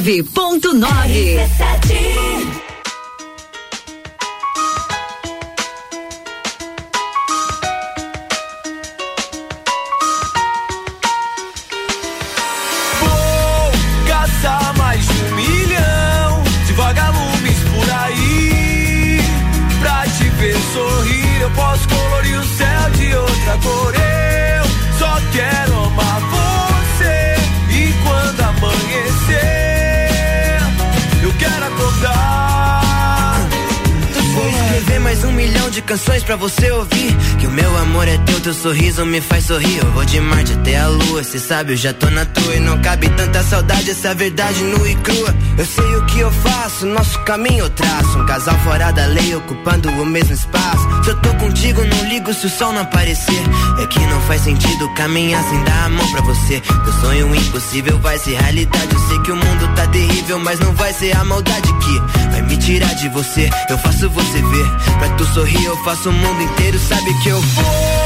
[0.00, 2.29] 99.9.
[38.50, 39.78] teu sorriso me faz sorrir.
[39.78, 42.56] Eu vou de Marte até a lua, cê sabe, eu já tô na tua.
[42.56, 45.34] E não cabe tanta saudade, essa verdade nua e crua.
[45.56, 48.18] Eu sei o que eu faço, nosso caminho eu traço.
[48.18, 51.04] Um casal fora da lei, ocupando o mesmo espaço.
[51.04, 53.40] Se eu tô contigo, não ligo se o sol não aparecer.
[53.80, 56.60] É que não faz sentido caminhar sem dar a mão pra você.
[56.60, 58.92] Teu sonho impossível vai ser realidade.
[58.92, 62.42] Eu sei que o mundo tá terrível, mas não vai ser a maldade que vai
[62.42, 63.48] me tirar de você.
[63.68, 64.70] Eu faço você ver.
[64.98, 66.80] Pra tu sorrir, eu faço o mundo inteiro.
[66.80, 67.99] Sabe que eu Vou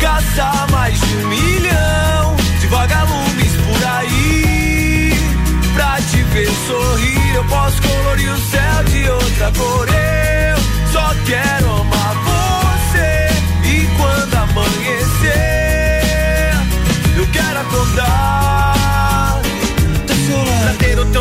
[0.00, 5.12] caçar mais de um milhão de vagalumes por aí.
[5.74, 9.88] Pra te ver sorrir, eu posso colorir o céu de outra cor.
[9.88, 10.58] Eu
[10.92, 13.28] só quero amar você.
[13.64, 15.32] E quando amanhecer,
[17.16, 18.47] eu quero acordar.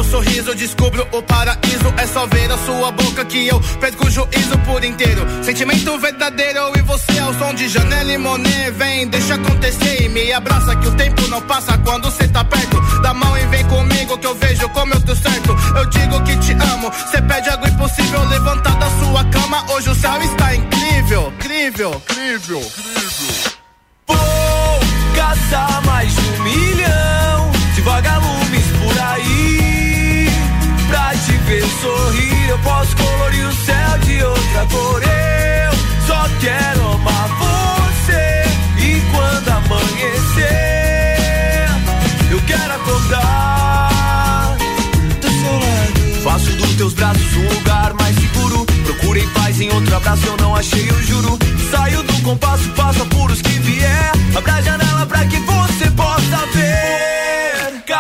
[0.08, 1.94] Sorriso, descubro o paraíso.
[1.98, 5.26] É só ver a sua boca que eu perco o juízo por inteiro.
[5.44, 8.72] Sentimento verdadeiro, e você ao som de Janela e Monet.
[8.72, 10.76] Vem, deixa acontecer e me abraça.
[10.76, 12.80] Que o tempo não passa quando cê tá perto.
[13.02, 15.56] Dá mão e vem comigo que eu vejo como eu tô certo.
[15.76, 18.24] Eu digo que te amo, cê pede algo impossível.
[18.28, 21.34] Levantar da sua cama, hoje o céu está incrível.
[21.38, 23.52] Incrível, incrível, incrível.
[24.08, 24.18] Vou
[25.16, 29.37] caçar mais de um milhão de vagalumes por aí.
[31.48, 35.02] Ver sorrir, eu posso colorir o céu de outra cor.
[35.02, 35.72] Eu
[36.06, 38.44] só quero amar você.
[38.78, 40.46] E quando amanhecer,
[42.30, 44.58] eu quero acordar
[45.22, 46.22] do seu lado.
[46.22, 48.66] Faço dos teus braços um lugar mais seguro.
[48.84, 51.40] Procurei paz em outro abraço, eu não achei, eu juro.
[51.72, 54.12] Saio do compasso, faço apuros que vier.
[54.36, 57.17] Abra a janela pra que você possa ver.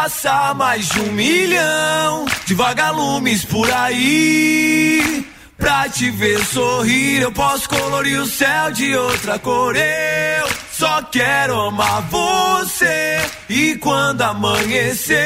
[0.07, 5.27] Caçar mais de um milhão de vagalumes por aí.
[5.57, 9.75] Pra te ver sorrir, eu posso colorir o céu de outra cor.
[9.75, 13.19] Eu só quero amar você.
[13.49, 15.17] E quando amanhecer,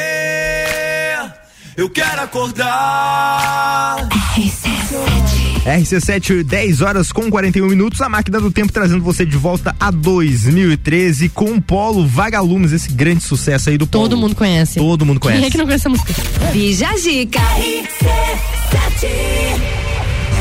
[1.76, 4.08] eu quero acordar.
[4.36, 8.00] RC7 RC7, 10 horas com 41 minutos.
[8.00, 12.90] A máquina do tempo trazendo você de volta a 2013 com o Polo Vagalumes, esse
[12.92, 14.08] grande sucesso aí do Polo.
[14.08, 14.78] Todo mundo conhece.
[14.78, 15.40] Todo mundo conhece.
[15.40, 16.12] Quem é que não conhece essa música?
[16.52, 17.40] Bija Zica.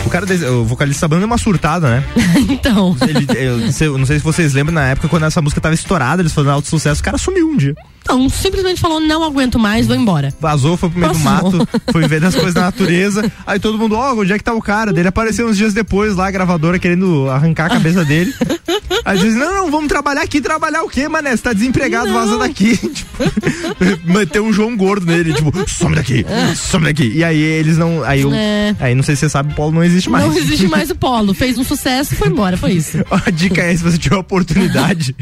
[0.05, 2.03] O cara, o vocalista da banda é uma surtada, né?
[2.49, 2.97] então.
[3.07, 5.75] Ele, eu, se- eu não sei se vocês lembram na época quando essa música tava
[5.75, 7.75] estourada, eles fazendo alto sucesso, o cara sumiu um dia.
[8.03, 10.33] Então, simplesmente falou, não aguento mais, vou embora.
[10.39, 13.31] Vazou, foi pro meio do mato, foi ver das coisas da natureza.
[13.45, 14.91] Aí todo mundo, ó, onde é que tá o cara?
[14.91, 18.33] Dele apareceu uns dias depois lá, a gravadora querendo arrancar a cabeça dele.
[19.05, 20.41] Aí diz, não, não, vamos trabalhar aqui.
[20.41, 21.35] Trabalhar o quê, mané?
[21.35, 22.75] Você tá desempregado, vaza daqui.
[22.77, 23.11] tipo,
[24.11, 26.25] meteu um João Gordo nele, tipo, some daqui,
[26.55, 27.11] some daqui.
[27.15, 28.03] E aí eles não.
[28.03, 28.75] Aí, eu, É.
[28.79, 30.25] aí não sei se você sabe, o Paulo não existe mais.
[30.25, 31.33] Não existe mais o polo.
[31.33, 32.97] Fez um sucesso e foi embora, foi isso.
[33.25, 35.15] A dica é: se você tiver a oportunidade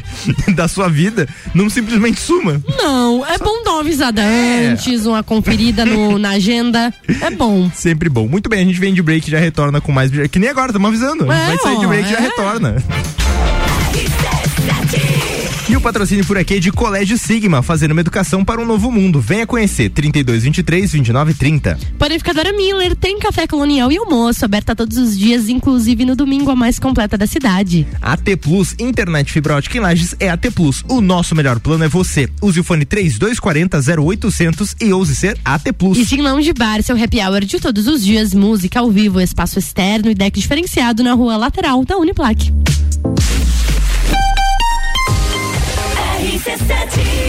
[0.56, 2.62] da sua vida, não simplesmente suma.
[2.82, 6.94] Não, é bom dar uma avisada antes, uma conferida no- na agenda.
[7.22, 7.70] É bom.
[7.74, 8.28] Sempre bom.
[8.28, 10.10] Muito bem, a gente vem de break e já retorna com mais.
[10.30, 11.24] Que nem agora, estamos avisando.
[11.32, 12.22] É, vai sair de break e já é.
[12.22, 12.76] retorna.
[15.70, 18.92] E o patrocínio por aqui é de Colégio Sigma, fazendo uma educação para um novo
[18.92, 19.22] mundo.
[19.22, 21.78] Venha conhecer, 32, 23, 29, 30.
[21.96, 26.56] Panificadora Miller tem café colonial e almoço, aberta todos os dias, inclusive no domingo, a
[26.56, 27.86] mais completa da cidade.
[28.02, 30.84] AT Plus, internet fibra ótica em Lages é AT Plus.
[30.90, 32.28] O nosso melhor plano é você.
[32.42, 36.00] Use o fone 3240 0800 e ouse ser AT Plus.
[36.00, 39.60] E Gin Lounge Bar, seu happy hour de todos os dias, música ao vivo, espaço
[39.60, 42.52] externo e deck diferenciado na rua lateral da Uniplac.
[46.40, 47.29] RC7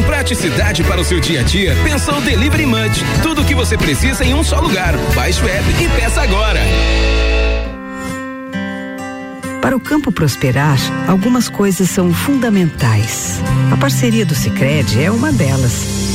[0.00, 1.76] Em praticidade para o seu dia a dia?
[1.84, 3.04] Pensou Delivery Munch.
[3.22, 4.96] Tudo o que você precisa em um só lugar.
[5.14, 6.58] Baixe o app e peça agora.
[9.60, 13.42] Para o campo prosperar, algumas coisas são fundamentais.
[13.70, 16.14] A parceria do Sicredi é uma delas.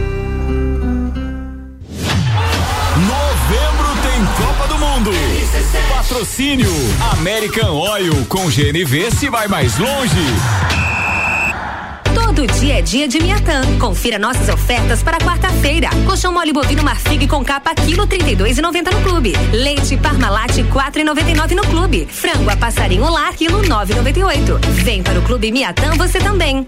[4.25, 5.11] Copa do Mundo.
[5.95, 6.71] Patrocínio
[7.13, 10.15] American Oil com GNV se vai mais longe.
[12.13, 13.61] Todo dia é dia de Miatã.
[13.79, 15.89] Confira nossas ofertas para quarta-feira.
[16.05, 19.33] Colchão mole bovino Marfrig com capa quilo 32,90 no clube.
[19.51, 22.07] Leite Parmalat 4,99 no clube.
[22.09, 24.59] Frango a passarinho lar quilo 9,98.
[24.83, 26.67] Vem para o clube Miatã você também.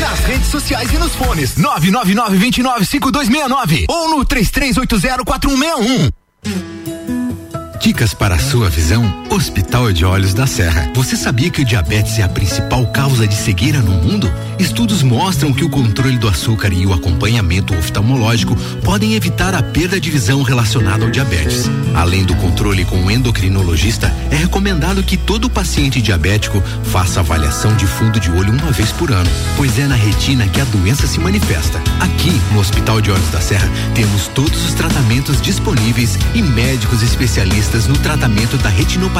[0.00, 6.10] Nas redes sociais e nos fones 999-295269 ou no 33804161.
[7.80, 9.04] Dicas para a sua visão?
[9.30, 10.90] Hospital de Olhos da Serra.
[10.92, 14.28] Você sabia que o diabetes é a principal causa de cegueira no mundo?
[14.58, 20.00] Estudos mostram que o controle do açúcar e o acompanhamento oftalmológico podem evitar a perda
[20.00, 21.70] de visão relacionada ao diabetes.
[21.94, 27.86] Além do controle com o endocrinologista, é recomendado que todo paciente diabético faça avaliação de
[27.86, 31.20] fundo de olho uma vez por ano, pois é na retina que a doença se
[31.20, 31.80] manifesta.
[32.00, 37.86] Aqui, no Hospital de Olhos da Serra, temos todos os tratamentos disponíveis e médicos especialistas
[37.86, 39.19] no tratamento da retinopatia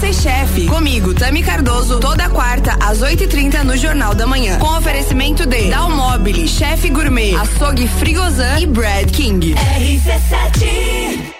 [0.00, 0.66] Ser Chefe.
[0.66, 4.58] Comigo, Tami Cardoso, toda quarta às 8:30 no Jornal da Manhã.
[4.58, 9.54] Com oferecimento de Dalmobile, Chefe Gourmet, Açougue Frigozan e Brad King.
[9.54, 11.34] RC7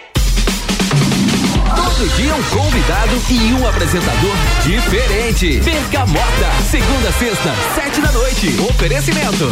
[1.97, 4.35] Todo dia um convidado e um apresentador
[4.65, 5.61] diferente.
[5.61, 8.57] Bergamota, segunda, sexta, sete da noite.
[8.71, 9.51] Oferecimento: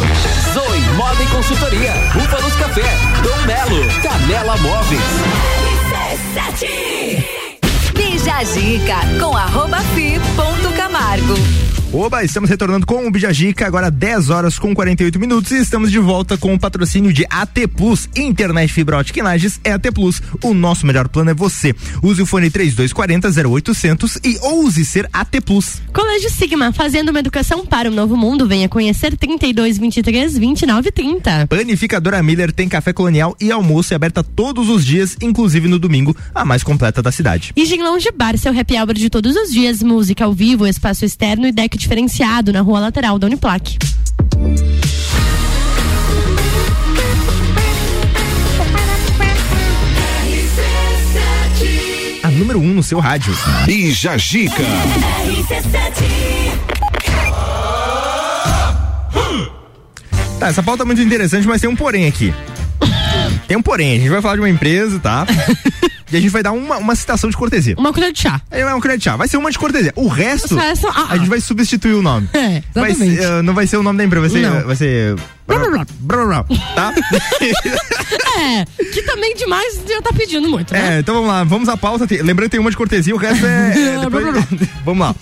[0.53, 5.01] Zoe Moda e Consultoria, Rupa dos Café, Dom Melo, Canela Móveis.
[6.35, 7.14] RC7
[8.25, 11.35] Jajica com arroba fi ponto Camargo.
[11.97, 15.97] Oba, estamos retornando com o Bijagica, agora 10 horas com 48 minutos e estamos de
[15.97, 20.21] volta com o patrocínio de AT Plus, Internet Fibra Ótica em Lages é AT Plus.
[20.43, 21.73] O nosso melhor plano é você.
[22.03, 25.81] Use o fone 3240 0800 e ouse ser AT Plus.
[25.93, 28.45] Colégio Sigma, fazendo uma educação para o novo mundo.
[28.45, 31.47] Venha conhecer 32 23 29 30.
[31.47, 36.13] Panificadora Miller tem café colonial e almoço e aberta todos os dias, inclusive no domingo,
[36.33, 37.53] a mais completa da cidade.
[37.55, 41.05] E Gin Lounge Bar, seu happy hour de todos os dias, música ao vivo, espaço
[41.05, 43.77] externo e deck diferenciado na rua lateral da Uniplac.
[52.23, 53.37] A número 1 um no seu rádio.
[53.67, 54.63] Bija Gica.
[60.39, 62.33] Tá, essa pauta é muito interessante, mas tem um porém aqui.
[63.47, 65.25] Tem um porém, a gente vai falar de uma empresa, tá?
[66.11, 67.75] e a gente vai dar uma, uma citação de cortesia.
[67.77, 68.41] Uma colher de chá.
[68.49, 69.15] É uma colher de chá.
[69.15, 69.93] Vai ser uma de cortesia.
[69.95, 72.27] O resto, resto, ah, a gente vai substituir o nome.
[72.33, 73.17] É, Vai exatamente.
[73.17, 74.49] ser, eh, não vai ser o nome da empresa, vai ser.
[74.49, 74.65] Não.
[74.65, 75.15] Vai ser
[75.47, 75.85] Brá, brá,
[76.25, 76.93] brá, tá?
[78.37, 80.97] É, que também demais já tá pedindo muito, né?
[80.97, 82.05] É, então vamos lá, vamos à pauta.
[82.21, 83.95] Lembrando que tem uma de cortesia, o resto é.
[83.95, 84.25] é depois-
[84.83, 85.15] vamos lá.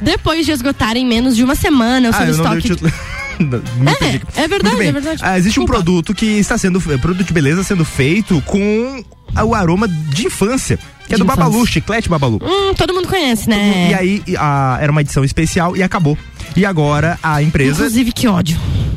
[0.00, 2.72] Depois de esgotar em menos de uma semana o seu Ah, eu não dei o
[2.72, 2.94] estoque.
[3.46, 4.22] Entendi.
[4.36, 5.20] é verdade, é verdade.
[5.24, 9.02] Ah, existe um produto que está sendo, é, produto de beleza sendo feito com
[9.44, 12.38] o aroma de infância, que é De do Babalu, chiclete Babalu.
[12.42, 13.90] Hum, todo mundo conhece, né?
[13.90, 16.16] E aí a- era uma edição especial e acabou.
[16.56, 17.72] E agora a empresa.
[17.82, 18.56] Inclusive, que ódio.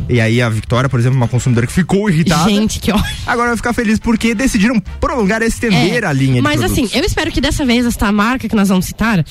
[0.10, 2.49] E aí a Victoria, por exemplo, uma consumidora que ficou irritada.
[2.49, 3.05] Gente, que ódio.
[3.26, 7.03] Agora vai ficar feliz porque decidiram prolongar, estender a linha de É, Mas assim, eu
[7.03, 9.24] espero que dessa vez esta marca que nós vamos citar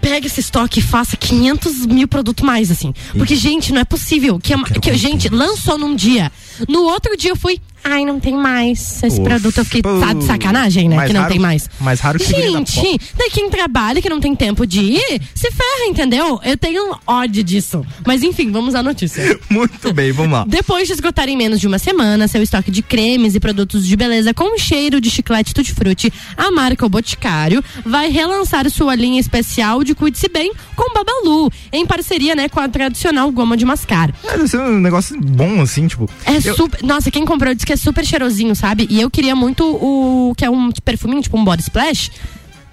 [0.00, 2.92] pegue esse estoque e faça 500 mil produtos mais, assim.
[3.12, 6.32] Porque, gente, não é possível que, a- que gente, lançou num dia.
[6.66, 9.58] No outro dia eu fui, ai, não tem mais esse Ufa, produto.
[9.58, 11.06] Eu fiquei, tá de sacanagem, né?
[11.06, 11.68] que não raro- tem mais.
[11.80, 15.86] mais raro que Gente, daí quem trabalha, que não tem tempo de ir, se ferra,
[15.88, 16.40] entendeu?
[16.44, 17.84] Eu tenho ódio disso.
[18.06, 19.38] Mas enfim, vamos à notícia.
[19.50, 20.44] Muito bem, vamos lá.
[20.46, 23.96] Depois de esgotar em menos de uma semana seu estoque de cremes e produtos de
[23.96, 29.82] beleza com cheiro de chiclete tutti-frutti, a marca O Boticário vai relançar sua linha especial
[29.84, 34.14] de Cuide-se Bem com Babalu, em parceria, né, com a tradicional goma de mascar.
[34.24, 36.08] É, deve ser um negócio bom, assim, tipo.
[36.24, 36.82] É eu- super.
[36.82, 38.88] Nossa, quem comprou disse que é super cheirosinho, sabe?
[38.90, 40.34] E eu queria muito o.
[40.36, 42.10] que é um perfuminho, tipo um body splash.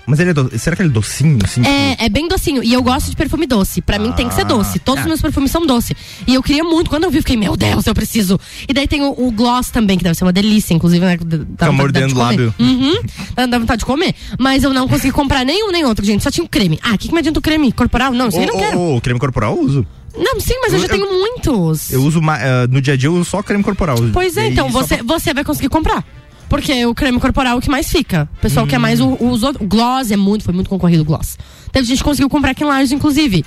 [0.08, 0.58] Mas ele é do...
[0.58, 1.62] será que ele é docinho, assim?
[1.62, 2.64] tipo- É, é bem docinho.
[2.64, 3.82] E eu gosto de perfume doce.
[3.82, 4.80] Pra mim tem que ser Ah, doce.
[4.80, 5.04] Todos ah.
[5.04, 5.95] os meus perfumes são doce.
[6.26, 6.89] E eu queria muito.
[6.89, 8.39] Quando eu vi, eu fiquei, meu Deus, eu preciso.
[8.68, 11.18] E daí tem o, o gloss também, que deve ser uma delícia, inclusive, né?
[11.50, 12.56] Dá mordendo de o lábio.
[12.58, 12.93] Uhum.
[13.36, 14.16] Dá, vontade de comer.
[14.39, 16.24] Mas eu não consegui comprar nenhum nem outro, gente.
[16.24, 16.80] Só tinha o creme.
[16.82, 18.14] Ah, o que, que me adianta o creme corporal?
[18.14, 18.80] Não, isso aí eu não Ô, quero.
[18.80, 19.88] ô, creme corporal eu uso.
[20.18, 21.91] Não, sim, mas eu, já eu- tenho muitos.
[21.91, 23.97] Eu uso eh, no dia a dia eu uso só creme corporal.
[24.11, 26.03] Pois é, então você, você vai conseguir comprar.
[26.49, 28.30] Porque o creme corporal é o que mais fica.
[28.38, 29.18] O pessoal quer mais o, Hum.
[29.20, 31.38] o, os outros- gloss, é muito, foi muito concorrido o gloss.
[31.72, 33.43] Teve gente que conseguiu comprar aqui em Lages, inclusive.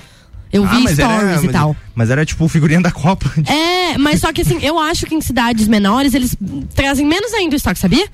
[0.53, 1.77] Eu Ah, vi stories era, e mas- tal.
[1.95, 3.31] Mas era tipo figurinha da Copa.
[3.49, 6.37] É, mas só que assim, eu acho que em cidades menores eles
[6.75, 8.07] trazem menos ainda o estoque, sabia?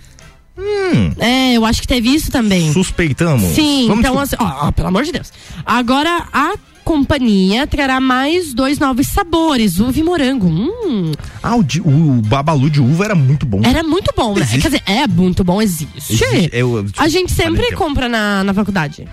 [0.59, 1.13] Hum.
[1.19, 2.73] É, eu acho que teve isso também.
[2.73, 3.43] Suspeitamos.
[3.55, 5.33] Sim, Vamos então assim, ó, ó, pelo amor de Deus.
[5.67, 6.55] Agora a
[6.91, 10.47] companhia trará mais dois novos sabores, uva e morango.
[10.47, 11.11] Hum,
[11.43, 13.61] Ah, o, de- o babalu de uva era muito bom.
[13.65, 14.43] era muito bom, né?
[14.43, 14.61] Existe?
[14.63, 16.13] Quer dizer, é muito bom, existe.
[16.13, 19.07] Existe, eu, tipo, a gente sempre compra na, na faculdade.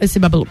[0.00, 0.46] Esse Babalu.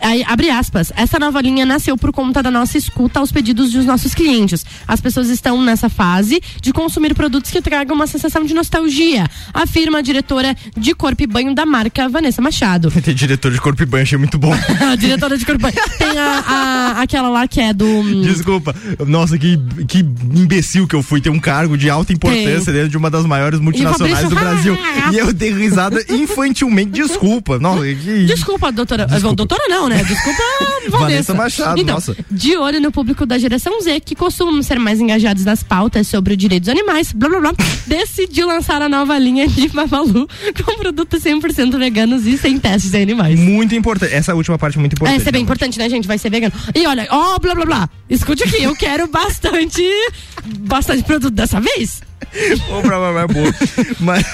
[0.00, 0.92] Aí, abre aspas.
[0.96, 4.64] Essa nova linha nasceu por conta da nossa escuta aos pedidos dos nossos clientes.
[4.86, 9.98] As pessoas estão nessa fase de consumir produtos que tragam uma sensação de nostalgia, afirma
[9.98, 12.90] a diretora de corpo e banho da marca, Vanessa Machado.
[13.02, 14.52] Tem diretor de corpo e banho, achei muito bom.
[14.98, 15.88] diretora de corpo e banho.
[15.98, 16.44] Tem a,
[16.96, 17.84] a- aquela lá que é do.
[17.86, 18.74] hum, Desculpa.
[19.06, 21.20] Nossa, que, que imbecil que eu fui.
[21.20, 24.76] Tem um cargo de alta importância dentro de uma das maiores multinacionais do Brasil.
[25.12, 26.90] e eu dei risada infantilmente.
[26.92, 27.58] Desculpa.
[27.58, 28.24] Nossa, que...
[28.26, 29.06] Desculpa, doutora.
[29.06, 29.36] Desculpa.
[29.36, 30.02] Doutora não, né?
[30.04, 30.42] Desculpa,
[30.88, 30.98] Vanessa.
[30.98, 32.16] Vanessa Machado, então, nossa.
[32.30, 36.34] De olho no público da geração Z, que costumam ser mais engajados nas pautas sobre
[36.34, 37.52] o direito dos animais, blá blá blá,
[37.86, 40.28] decidiu lançar a nova linha de Babalu
[40.64, 43.38] com produtos 100% veganos e sem testes em animais.
[43.38, 44.14] Muito importante.
[44.14, 45.20] Essa última parte é muito importante.
[45.20, 46.06] isso é bem importante, né, gente?
[46.06, 46.52] Vai ser vegano.
[46.74, 47.90] E olha, ó, blá blá blá.
[48.08, 49.82] Escute aqui, eu quero bastante.
[50.60, 52.00] bastante produto dessa vez.
[52.70, 53.52] Ou pra mamar boa.
[53.98, 54.24] Mas,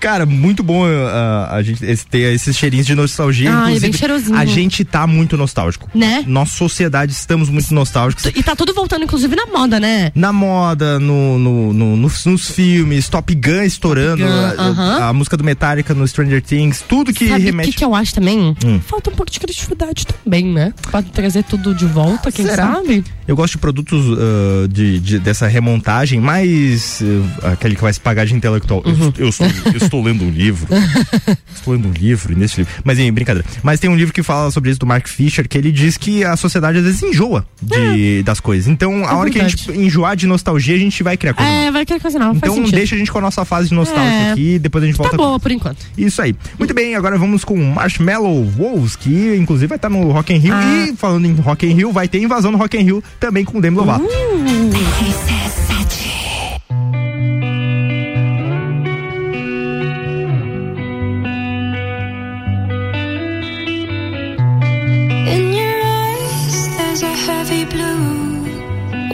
[0.00, 3.50] cara, muito bom ah, a gente ter esses cheirinhos de nostalgia.
[3.50, 4.36] Ai, Inclusive, bem cheirosinho.
[4.38, 5.88] A gente tá muito nostálgico.
[5.94, 6.24] Né?
[6.26, 8.26] Nossa sociedade estamos muito nostálgicos.
[8.26, 10.12] E tá tudo voltando, inclusive, na moda, né?
[10.14, 14.98] Na moda, no, no, no- nos, nos filmes, Top Gun estourando, Gun, a, aham.
[15.08, 17.70] a música do Metallica no Stranger Things, tudo que Sabe o remete.
[17.70, 18.56] que, que eu acho também?
[18.64, 18.80] Hum.
[18.86, 20.72] Falta um pouco de criatividade também, né?
[20.90, 22.74] Pra trazer tudo de volta, quem Será?
[22.74, 23.04] sabe?
[23.26, 27.00] Eu gosto de produtos ah, de, de- dessa remontagem, mais
[27.42, 28.82] aquele que vai se pagar de intelectual.
[28.84, 29.12] Eu- Uhum.
[29.18, 30.66] Eu, estou, eu estou lendo um livro.
[31.54, 32.72] estou lendo um livro e nesse livro.
[32.84, 33.46] Mas, em brincadeira.
[33.62, 36.22] Mas tem um livro que fala sobre isso do Mark Fisher, que ele diz que
[36.24, 38.68] a sociedade às vezes enjoa de, das coisas.
[38.68, 41.64] Então, a hora que a gente enjoar de nostalgia, a gente vai criar coisa nova.
[41.64, 42.36] É, vai querer coisa nova.
[42.36, 44.32] Então, deixa a gente com a nossa fase de nostalgia É.
[44.32, 45.78] aqui, depois a gente volta Tá boa por enquanto.
[45.98, 46.34] isso aí.
[46.58, 50.54] Muito bem, agora vamos com Marshmallow Wolves, que inclusive vai estar no Rock in Rio.
[50.54, 50.86] Ah.
[50.88, 53.58] E falando em Rock in Rio, vai ter invasão no Rock in Rio também com
[53.58, 54.04] o Demi Lovato.
[54.04, 55.63] In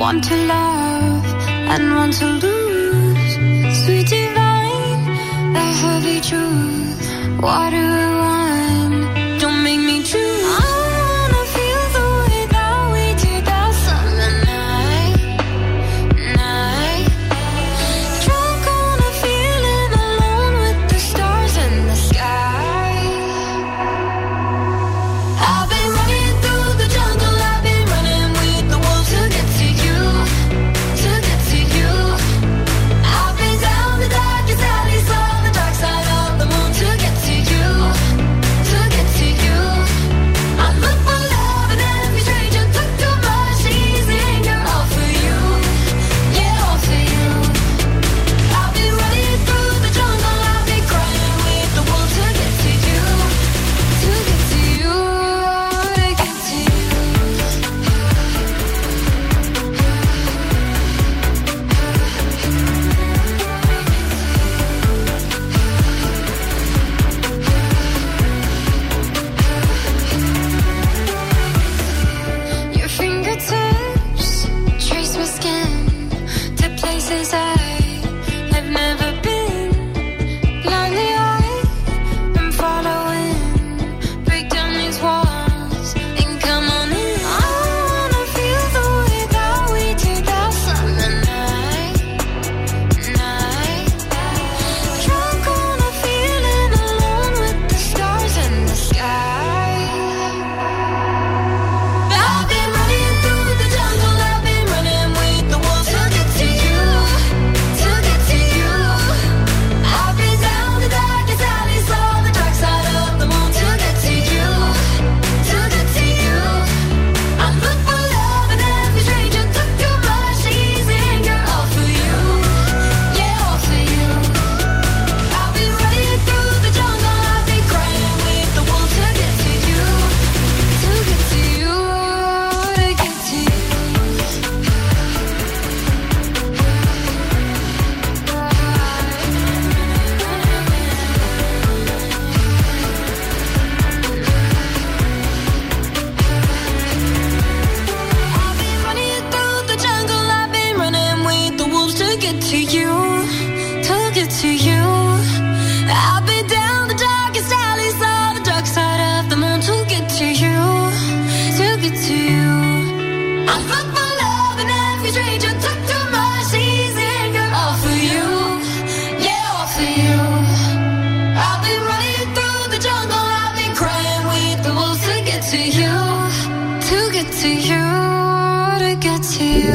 [0.01, 3.85] One to love and one to lose.
[3.85, 7.39] Sweet divine, the heavy truth.
[7.43, 8.10] Water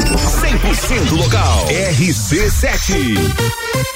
[0.06, 1.66] 100% local.
[1.68, 3.95] RC7.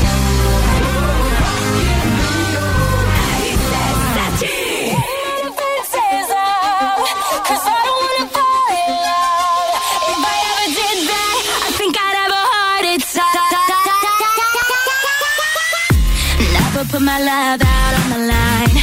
[17.41, 18.77] Love out on the line.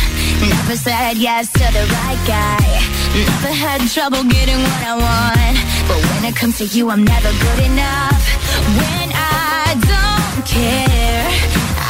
[0.51, 2.67] Never said yes to the right guy.
[3.15, 5.57] Never had trouble getting what I want.
[5.89, 8.23] But when it comes to you, I'm never good enough.
[8.81, 11.27] When I don't care,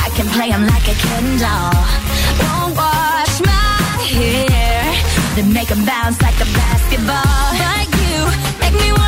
[0.04, 1.80] I can play 'em like a Ken doll.
[2.42, 4.78] Won't wash my hair,
[5.36, 7.46] then make 'em bounce like a basketball.
[7.62, 8.18] But you
[8.62, 9.07] make me wanna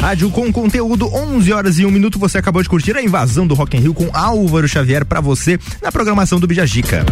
[0.00, 2.18] Rádio com conteúdo, 11 horas e 1 minuto.
[2.18, 5.58] Você acabou de curtir a invasão do Rock in Rio com Álvaro Xavier pra você
[5.82, 7.04] na programação do Bijagica.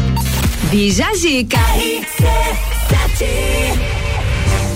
[0.70, 1.58] Bija Gica.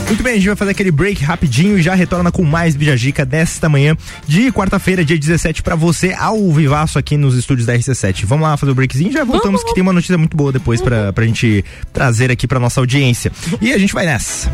[0.06, 3.24] Muito bem, a gente vai fazer aquele break rapidinho e já retorna com mais Bijagica
[3.24, 3.96] desta manhã
[4.28, 8.26] de quarta-feira, dia 17, pra você, ao vivaço aqui nos estúdios da RC7.
[8.26, 10.82] Vamos lá fazer o breakzinho e já voltamos, que tem uma notícia muito boa depois
[10.82, 13.32] pra, pra gente trazer aqui pra nossa audiência.
[13.58, 14.52] E a gente vai nessa.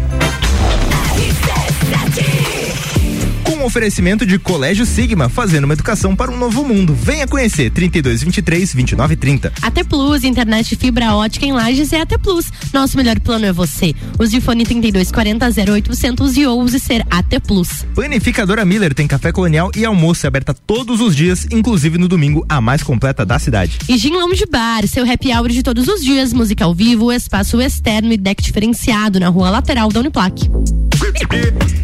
[1.16, 2.37] Com um
[3.68, 6.94] oferecimento de Colégio Sigma, fazendo uma educação para um novo mundo.
[6.94, 9.52] Venha conhecer 3223 2930.
[9.60, 12.46] AT Plus, internet fibra ótica em Lages é AT Plus.
[12.72, 13.94] Nosso melhor plano é você.
[14.18, 17.84] Use o fone 3240 0800 e ouse ser AT Plus.
[17.94, 22.62] Panificadora Miller tem café colonial e almoço aberta todos os dias, inclusive no domingo, a
[22.62, 23.78] mais completa da cidade.
[23.86, 27.60] E Gin Lounge Bar, seu happy hour de todos os dias, música ao vivo, espaço
[27.60, 30.48] externo e deck diferenciado na rua lateral da Uniplac.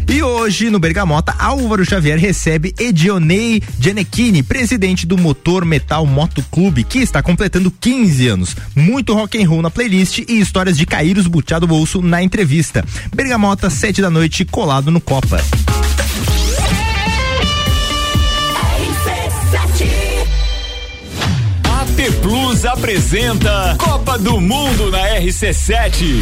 [0.07, 1.35] E hoje, no Bergamota,
[1.75, 8.27] Álvaro Xavier recebe Edionei Gianecchini, presidente do Motor Metal Moto Clube, que está completando 15
[8.29, 8.55] anos.
[8.73, 12.23] Muito rock and roll na playlist e histórias de cair os butiá do bolso na
[12.23, 12.81] entrevista.
[13.13, 15.35] Bergamota, 7 da noite, colado no Copa.
[21.63, 26.21] AT Plus apresenta Copa do Mundo na RC7.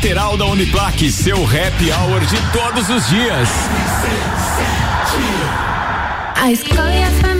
[0.00, 1.10] lateral da Uniplaque.
[1.10, 3.48] Seu happy hour de todos os dias.
[6.36, 7.39] A escola e a família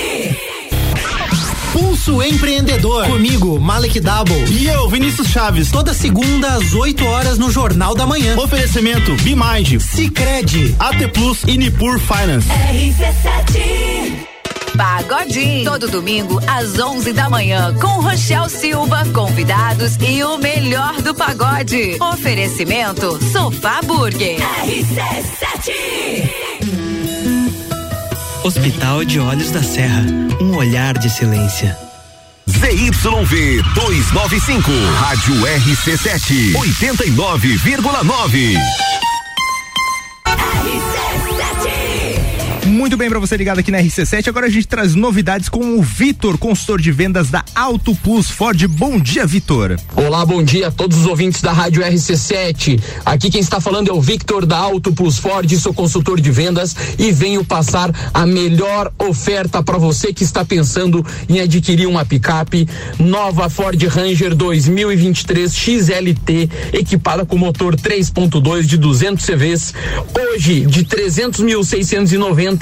[1.71, 3.05] Pulso Empreendedor.
[3.05, 4.43] Comigo, Malek Double.
[4.49, 5.71] E eu, Vinícius Chaves.
[5.71, 8.37] Toda segunda às 8 horas no Jornal da Manhã.
[8.37, 12.47] Oferecimento Bimind, Cicred, AT Plus e Nipur Finance.
[14.75, 15.69] Pagodinho.
[15.69, 21.97] Todo domingo, às 11 da manhã, com Rochel Silva, convidados e o melhor do pagode.
[21.99, 24.37] Oferecimento: Sofá Burger.
[28.43, 30.03] Hospital de Olhos da Serra.
[30.39, 31.77] Um olhar de excelência.
[32.49, 38.57] ZYV 295, Rádio RC7, 89,9.
[42.71, 44.29] Muito bem pra você ligado aqui na RC7.
[44.29, 48.65] Agora a gente traz novidades com o Vitor, consultor de vendas da Auto Plus Ford.
[48.65, 49.77] Bom dia, Vitor.
[49.93, 52.81] Olá, bom dia a todos os ouvintes da Rádio RC7.
[53.05, 56.73] Aqui quem está falando é o Victor da Auto Plus Ford, sou consultor de vendas
[56.97, 62.69] e venho passar a melhor oferta para você que está pensando em adquirir uma picape
[62.97, 69.73] nova Ford Ranger 2023 XLT equipada com motor 3.2 de 200 CVs,
[70.17, 72.60] hoje de 300.690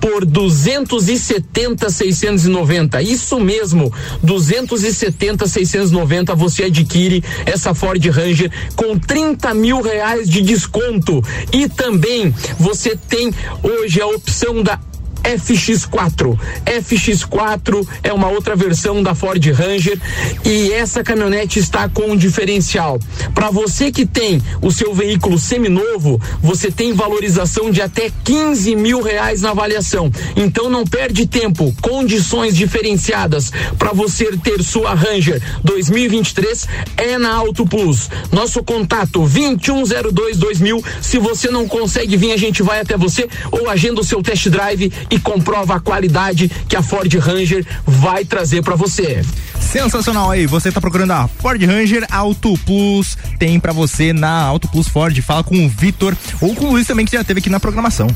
[0.00, 3.02] por 270.690.
[3.02, 3.92] Isso mesmo,
[4.24, 11.22] 270.690 você adquire essa Ford Ranger com 30 mil reais de desconto
[11.52, 13.32] e também você tem
[13.62, 14.80] hoje a opção da
[15.26, 16.38] FX4.
[16.64, 19.98] FX4 é uma outra versão da Ford Ranger
[20.44, 23.00] e essa caminhonete está com um diferencial.
[23.34, 29.02] Para você que tem o seu veículo seminovo, você tem valorização de até 15 mil
[29.02, 30.10] reais na avaliação.
[30.36, 31.74] Então não perde tempo.
[31.82, 38.08] Condições diferenciadas para você ter sua Ranger 2023 é na Auto Plus.
[38.30, 40.84] Nosso contato 2102 2000.
[41.00, 44.48] Se você não consegue vir, a gente vai até você ou agenda o seu test
[44.48, 49.22] drive e comprova a qualidade que a Ford Ranger vai trazer para você.
[49.60, 54.68] Sensacional aí, você tá procurando a Ford Ranger Auto Plus, tem pra você na Auto
[54.68, 57.50] Plus Ford, fala com o Vitor ou com o Luiz também que já teve aqui
[57.50, 58.06] na programação.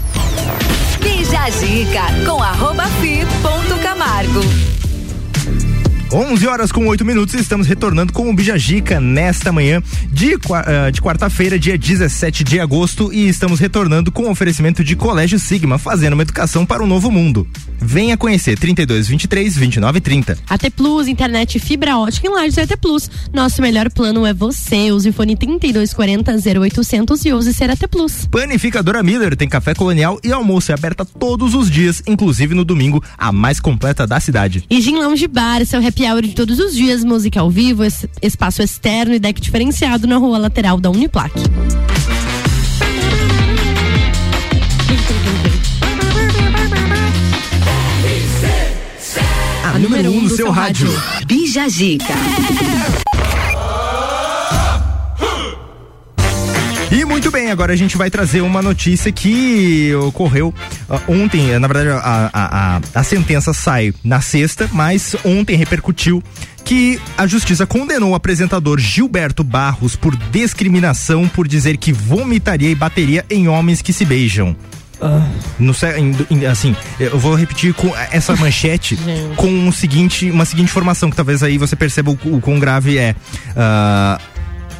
[1.01, 4.80] Bija Zica com arroba fi ponto Camargo.
[6.12, 9.80] 11 horas com 8 minutos, estamos retornando com o Bijagica nesta manhã
[10.11, 14.96] de, ah, de quarta-feira, dia 17 de agosto, e estamos retornando com o oferecimento de
[14.96, 17.46] Colégio Sigma, fazendo uma educação para um novo mundo.
[17.78, 20.38] Venha conhecer 32 23 29 30.
[20.48, 23.08] AT Plus, internet fibra ótica em Lages é AT Plus.
[23.32, 24.90] Nosso melhor plano é você.
[24.90, 28.26] Use o fone 3240 0800 e use ser AT Plus.
[28.26, 33.02] Panificadora Miller tem café colonial e almoço é aberta todos os dias, inclusive no domingo,
[33.16, 34.64] a mais completa da cidade.
[34.68, 38.07] E Gin Lounge Bar, seu happy hour de todos os dias, música ao vivo, es-
[38.22, 41.32] espaço externo e deck diferenciado na rua lateral da Uniplac.
[49.64, 50.88] A número 1 um no seu rádio.
[51.26, 52.14] Bija Zica.
[57.31, 60.53] Muito bem, agora a gente vai trazer uma notícia que ocorreu
[60.89, 61.57] ah, ontem.
[61.61, 66.20] Na verdade, a, a, a, a sentença sai na sexta, mas ontem repercutiu
[66.64, 72.74] que a justiça condenou o apresentador Gilberto Barros por discriminação por dizer que vomitaria e
[72.74, 74.57] bateria em homens que se beijam.
[75.59, 78.99] No, em- em- assim, eu vou repetir com essa manchete
[79.37, 82.99] com o seguinte, uma seguinte informação que talvez aí você perceba o, o quão grave
[82.99, 83.14] é.
[83.57, 84.20] Ah,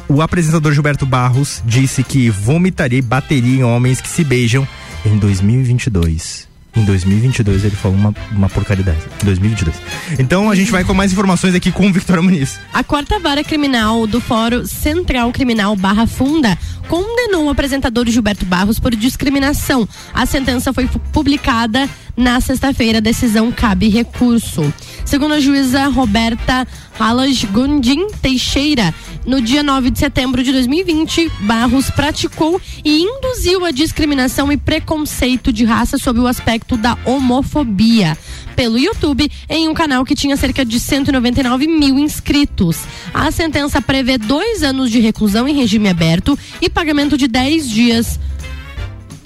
[0.07, 4.67] o apresentador Gilberto Barros disse que vomitaria e bateria em homens que se beijam
[5.05, 6.51] em 2022.
[6.73, 9.05] Em 2022 ele falou uma, uma porcaria dessa.
[9.21, 9.75] Em 2022.
[10.19, 12.59] Então a gente vai com mais informações aqui com o Victor Muniz.
[12.73, 18.79] A quarta vara criminal do Fórum Central Criminal Barra Funda condenou o apresentador Gilberto Barros
[18.79, 19.87] por discriminação.
[20.13, 22.99] A sentença foi publicada na sexta-feira.
[22.99, 24.73] A decisão cabe recurso.
[25.03, 26.65] Segundo a juíza Roberta
[27.01, 28.93] Halas Gondim Teixeira,
[29.25, 35.51] no dia 9 de setembro de 2020, Barros praticou e induziu a discriminação e preconceito
[35.51, 38.15] de raça sob o aspecto da homofobia
[38.55, 42.81] pelo YouTube em um canal que tinha cerca de 199 mil inscritos.
[43.11, 48.19] A sentença prevê dois anos de reclusão em regime aberto e pagamento de 10 dias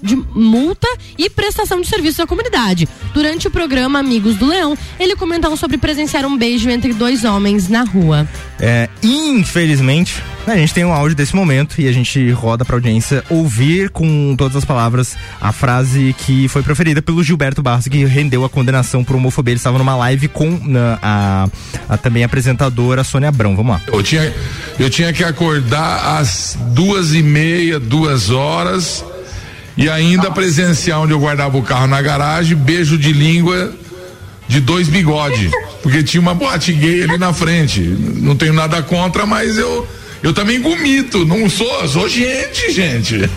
[0.06, 0.88] de multa
[1.18, 2.88] e prestação de serviços à comunidade.
[3.14, 7.68] Durante o programa Amigos do Leão, ele comentou sobre presenciar um beijo entre dois homens
[7.70, 8.28] na rua.
[8.60, 13.24] É, infelizmente, a gente tem um áudio desse momento e a gente roda pra audiência
[13.30, 18.46] ouvir com todas as palavras a frase que foi proferida pelo Gilberto Barros, que rendeu
[18.46, 19.54] a condenação por homofobia.
[19.54, 21.48] Ele estava numa live com na- a,
[21.90, 23.56] a também apresentadora Sônia Abrão.
[23.56, 23.82] Vamos lá.
[23.88, 24.34] Eu tinha,
[24.80, 29.04] eu tinha que acordar às duas e meia, duas horas
[29.78, 33.74] e ainda presenciar onde eu guardava o carro na garagem, beijo de língua
[34.48, 35.50] de dois bigode,
[35.82, 37.82] porque tinha uma boate gay ali na frente.
[37.82, 39.88] Não tenho nada contra, mas eu
[40.24, 43.30] eu também gomito, não sou, sou gente, gente.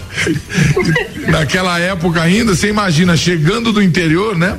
[1.28, 4.56] Naquela época ainda, você imagina chegando do interior, né?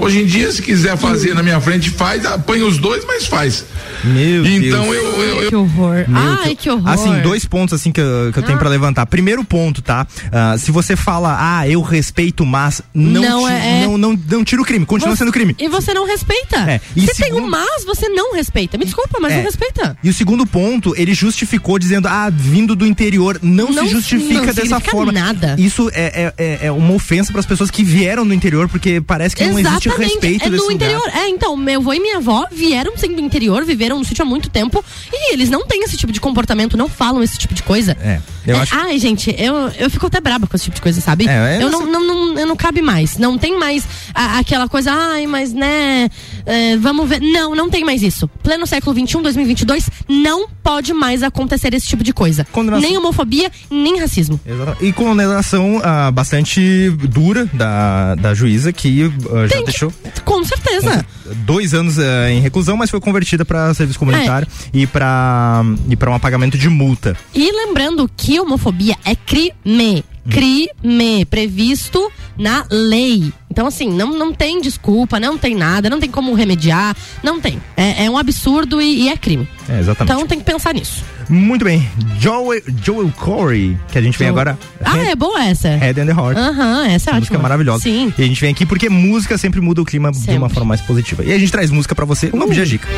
[0.00, 3.64] Hoje em dia, se quiser fazer na minha frente, faz, apanha os dois, mas faz.
[4.02, 4.94] Meu então Deus.
[4.96, 6.04] eu, eu, eu Que horror.
[6.08, 6.88] Meu, Ai, que horror.
[6.88, 8.58] Assim, dois pontos assim que eu, que eu tenho Ah.
[8.60, 9.04] pra levantar.
[9.06, 10.06] Primeiro ponto, tá?
[10.32, 14.18] Ah, se você fala, ah, eu respeito, mas não, Não, ti- é- é- não, não,
[14.30, 15.54] não tira o crime, continua Você- sendo crime.
[15.58, 16.56] E você não respeita.
[16.70, 18.78] É, e Se tem um segundo- mas, você não respeita.
[18.78, 19.36] Me desculpa, mas É.
[19.36, 19.96] não respeita.
[20.02, 24.34] E o segundo ponto, ele justificou dizendo, ah, vindo do interior, não, Não- se justifica
[24.34, 25.12] não dessa significa forma.
[25.12, 25.56] nada.
[25.58, 28.98] Isso é, é, é- é uma ofensa para as pessoas que vieram do interior, porque
[29.02, 30.74] parece que não existe respeito é desse no lugar.
[30.90, 31.08] interior.
[31.14, 34.48] É, então, meu avô e minha avó vieram do interior, viveram no sítio há muito
[34.50, 37.96] tempo e eles não têm esse tipo de comportamento, não falam esse tipo de coisa.
[38.00, 40.82] É, eu É, acho- Ai, gente, eu, eu fico até braba com esse tipo de
[40.82, 41.26] coisa, sabe?
[41.28, 43.16] É, é, eu não, não, não, eu não cabe mais.
[43.16, 46.08] Não tem mais a- aquela coisa, ai, mas né,
[46.46, 47.20] é, vamos ver.
[47.20, 48.28] Não, não tem mais isso.
[48.42, 52.46] Pleno século XXI, 2022, não pode mais acontecer esse tipo de coisa.
[52.80, 54.38] Nem homofobia, nem racismo.
[54.44, 54.84] Exatamente.
[54.84, 59.79] E condenação ah, bastante dura da, da juíza, que ah, já deixou
[60.24, 61.04] Com certeza.
[61.46, 64.78] dois anos ah, em reclusão, mas foi convertida para serviço comunitário É.
[64.78, 67.16] e para e para um apagamento de multa.
[67.34, 70.04] E lembrando que homofobia é crime.
[70.30, 73.32] Crime previsto na lei.
[73.50, 77.60] Então, assim, não, não tem desculpa, não tem nada, não tem como remediar, não tem.
[77.76, 79.46] É, é um absurdo e, e é crime.
[79.68, 80.12] É, exatamente.
[80.14, 81.04] Então tem que pensar nisso.
[81.28, 81.86] Muito bem.
[82.18, 84.58] Joel, Joel Corey, que a gente vem Joel- agora.
[84.84, 85.68] Ah, é boa essa.
[85.76, 86.36] Head and the Heart.
[86.38, 87.42] Aham, essa é Música ótima.
[87.42, 87.82] maravilhosa.
[87.82, 88.12] Sim.
[88.16, 90.80] E a gente vem aqui porque música sempre muda o clima de uma forma mais
[90.80, 91.24] positiva.
[91.24, 92.36] E a gente traz música pra você Uh.
[92.36, 92.88] no Bija Dica.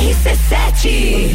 [0.00, 1.34] RC7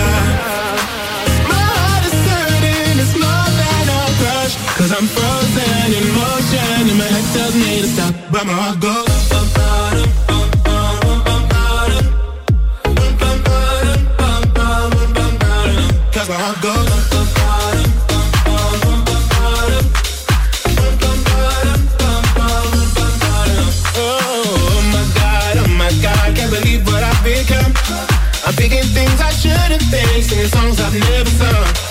[5.01, 9.09] I'm frozen in motion, and my head tells me to stop, but my heart goes.
[16.29, 16.37] My.
[23.97, 24.21] Oh
[28.45, 28.51] oh
[28.93, 31.90] things I shouldn't think, singing songs I've never sung.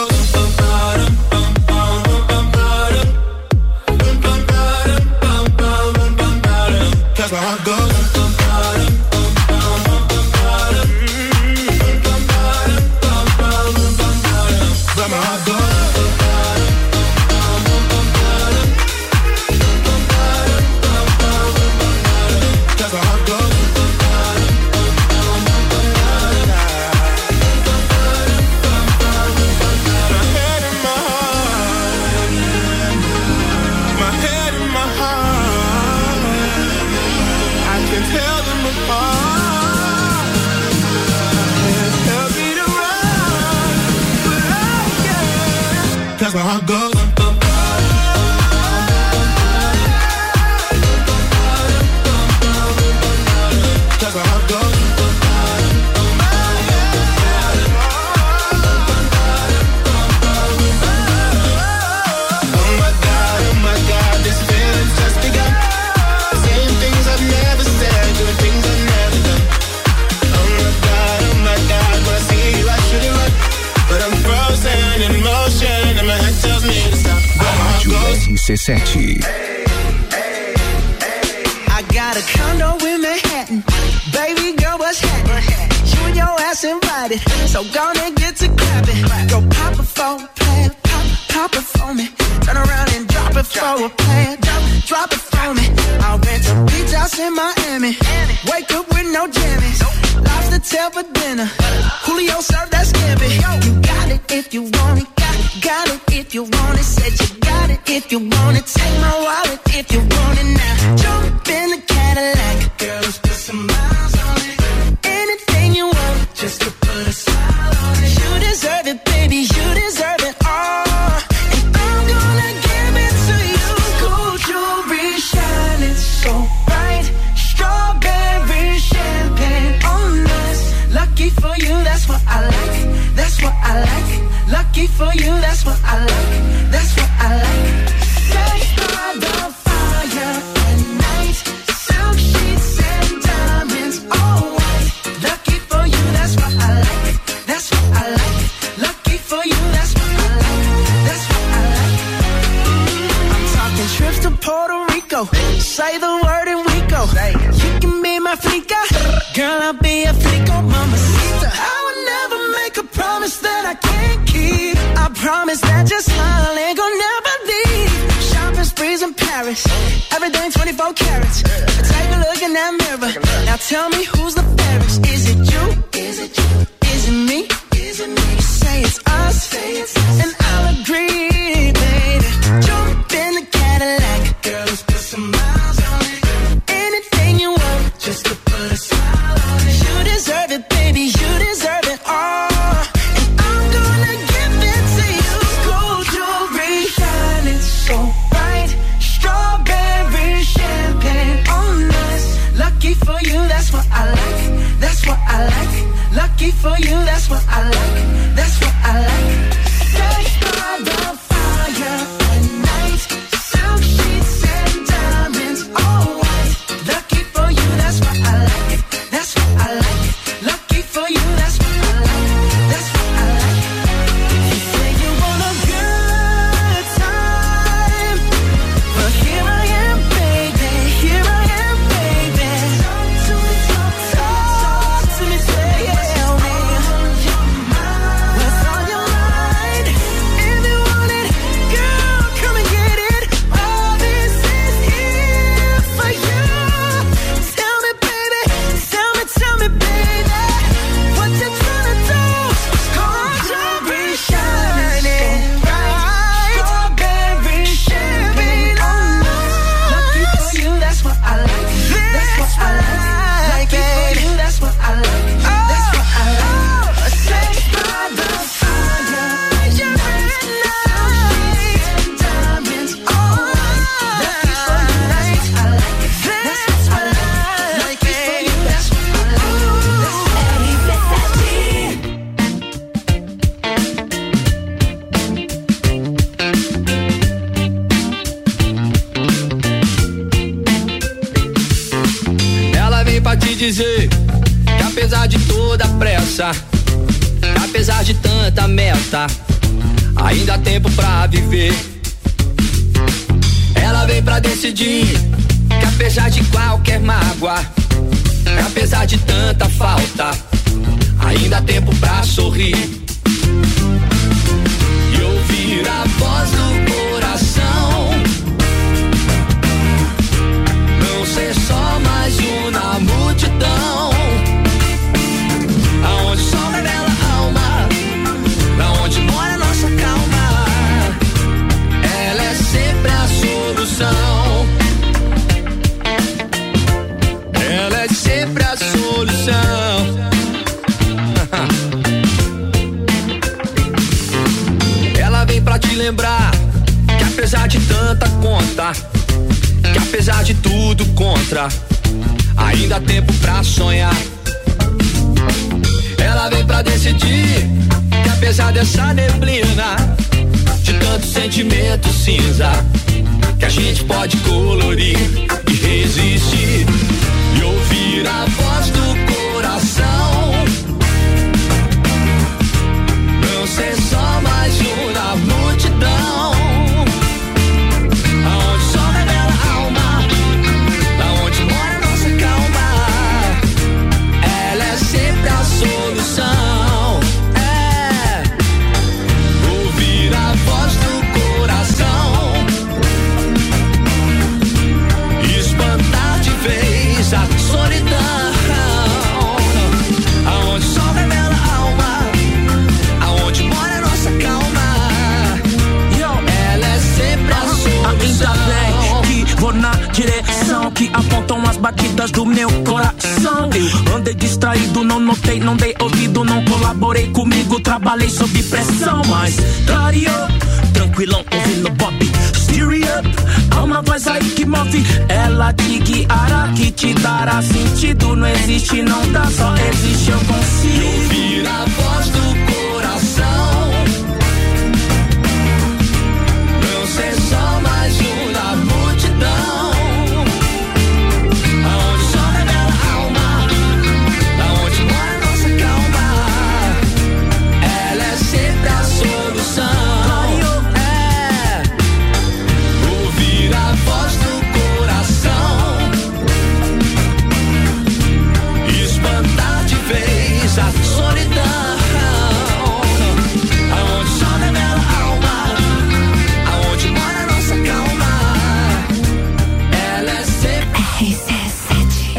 [427.45, 428.35] Dará sentido.
[428.35, 431.05] Não existe, não dá, só existe, eu consigo.
[431.05, 432.60] Ouvir a voz do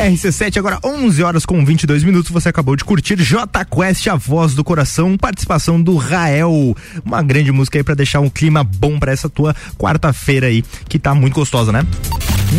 [0.02, 2.30] RC7, agora 11 horas com 22 minutos.
[2.32, 6.76] Você acabou de curtir J Quest, a voz do coração, participação do Rael.
[7.04, 10.98] Uma grande música aí pra deixar um clima bom pra essa tua quarta-feira aí, que
[10.98, 11.86] tá muito gostosa, né?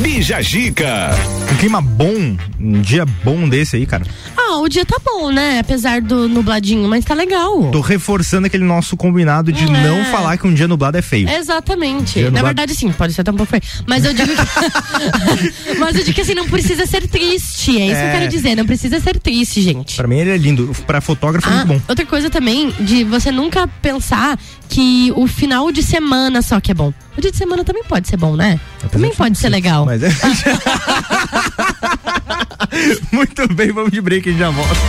[0.01, 1.11] Bija Gica.
[1.51, 4.03] Um clima bom, um dia bom desse aí, cara.
[4.35, 5.59] Ah, o dia tá bom, né?
[5.59, 7.69] Apesar do nubladinho, mas tá legal.
[7.71, 9.67] Tô reforçando aquele nosso combinado de É.
[9.67, 11.29] não falar que um dia nublado é feio.
[11.29, 12.19] Exatamente.
[12.19, 13.61] Na nublado- verdade, sim, pode ser até um pouco feio.
[13.85, 15.75] Mas eu digo que.
[15.79, 17.79] mas eu digo que assim, não precisa ser triste.
[17.79, 18.11] É isso que eu É.
[18.19, 18.55] quero dizer.
[18.55, 19.95] Não precisa ser triste, gente.
[19.95, 21.81] Pra mim ele é lindo, pra fotógrafo é Ah, muito bom.
[21.87, 24.37] outra coisa também, de você nunca pensar
[24.73, 26.91] que o final de semana só que é bom.
[27.15, 28.59] O dia de semana também pode ser bom, né?
[28.91, 29.85] também pode ser legal.
[29.85, 30.09] Mas é...
[33.13, 34.79] Muito bem, vamos de break e já volto.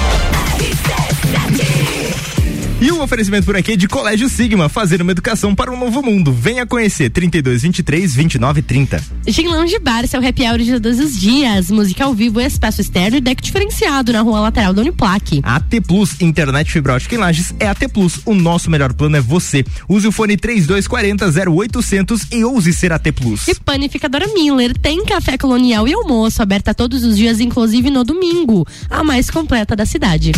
[2.85, 6.03] E o oferecimento por aqui é de Colégio Sigma, fazer uma educação para um novo
[6.03, 6.31] mundo.
[6.31, 9.03] Venha conhecer 32 23 29 30.
[9.27, 11.71] Gin Lounge Bar, seu happy hour de todos os dias.
[11.71, 15.41] Música ao vivo, espaço externo e deck diferenciado na rua lateral da Uniplaque.
[15.43, 18.21] AT Plus, internet fibra ótica em Lages é AT Plus.
[18.27, 19.65] O nosso melhor plano é você.
[19.89, 23.49] Use o fone 3240 0800 e ouse ser AT Plus.
[23.49, 28.67] E Panificadora Miller tem café colonial e almoço aberta todos os dias, inclusive no domingo.
[28.91, 30.33] A mais completa da cidade.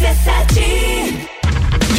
[0.00, 1.39] RC7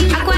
[0.00, 0.37] educação.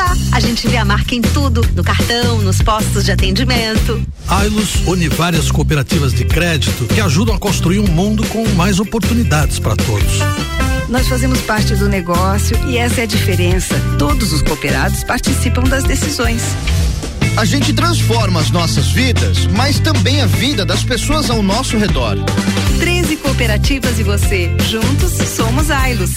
[0.00, 0.16] Já.
[0.32, 4.02] A gente vê a marca em tudo, no cartão, nos postos de atendimento.
[4.26, 9.58] Ailus une várias cooperativas de crédito que ajudam a construir um mundo com mais oportunidades
[9.58, 10.20] para todos.
[10.88, 13.74] Nós fazemos parte do negócio e essa é a diferença.
[13.98, 16.42] Todos os cooperados participam das decisões.
[17.36, 22.16] A gente transforma as nossas vidas, mas também a vida das pessoas ao nosso redor.
[22.78, 24.50] 13 cooperativas e você.
[24.66, 26.14] Juntos somos Ailus.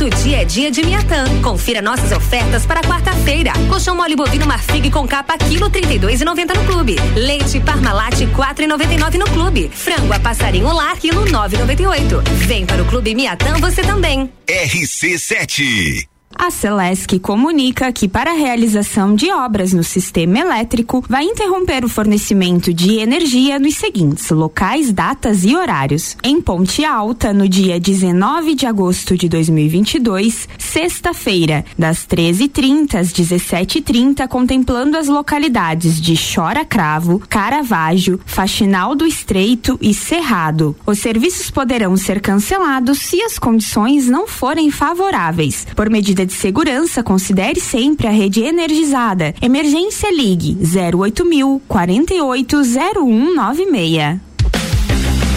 [0.00, 1.26] Todo dia é dia de Miatã.
[1.42, 3.52] Confira nossas ofertas para quarta-feira.
[3.68, 6.96] Colchão mole bovino Marfrig com capa quilo 32,90 no clube.
[7.14, 9.70] Leite Parmalat 4,99 no clube.
[9.70, 12.22] Frango a passarinho lar quilo 9,98.
[12.46, 14.32] Vem para o clube Miatã você também.
[14.48, 16.08] RC7
[16.42, 21.88] A Celesc comunica que para a realização de obras no sistema elétrico vai interromper o
[21.88, 26.16] fornecimento de energia nos seguintes locais, datas e horários.
[26.24, 34.26] Em Ponte Alta, no dia 19 de agosto de 2022, sexta-feira, das 13h30 às 17h30,
[34.26, 40.74] contemplando as localidades de Chora Cravo, Caravaggio, Faxinal do Estreito e Cerrado.
[40.86, 45.66] Os serviços poderão ser cancelados se as condições não forem favoráveis.
[45.76, 49.34] Por medida de segurança, considere sempre a rede energizada.
[49.42, 50.56] Emergência Ligue
[50.96, 54.18] 08000 480196.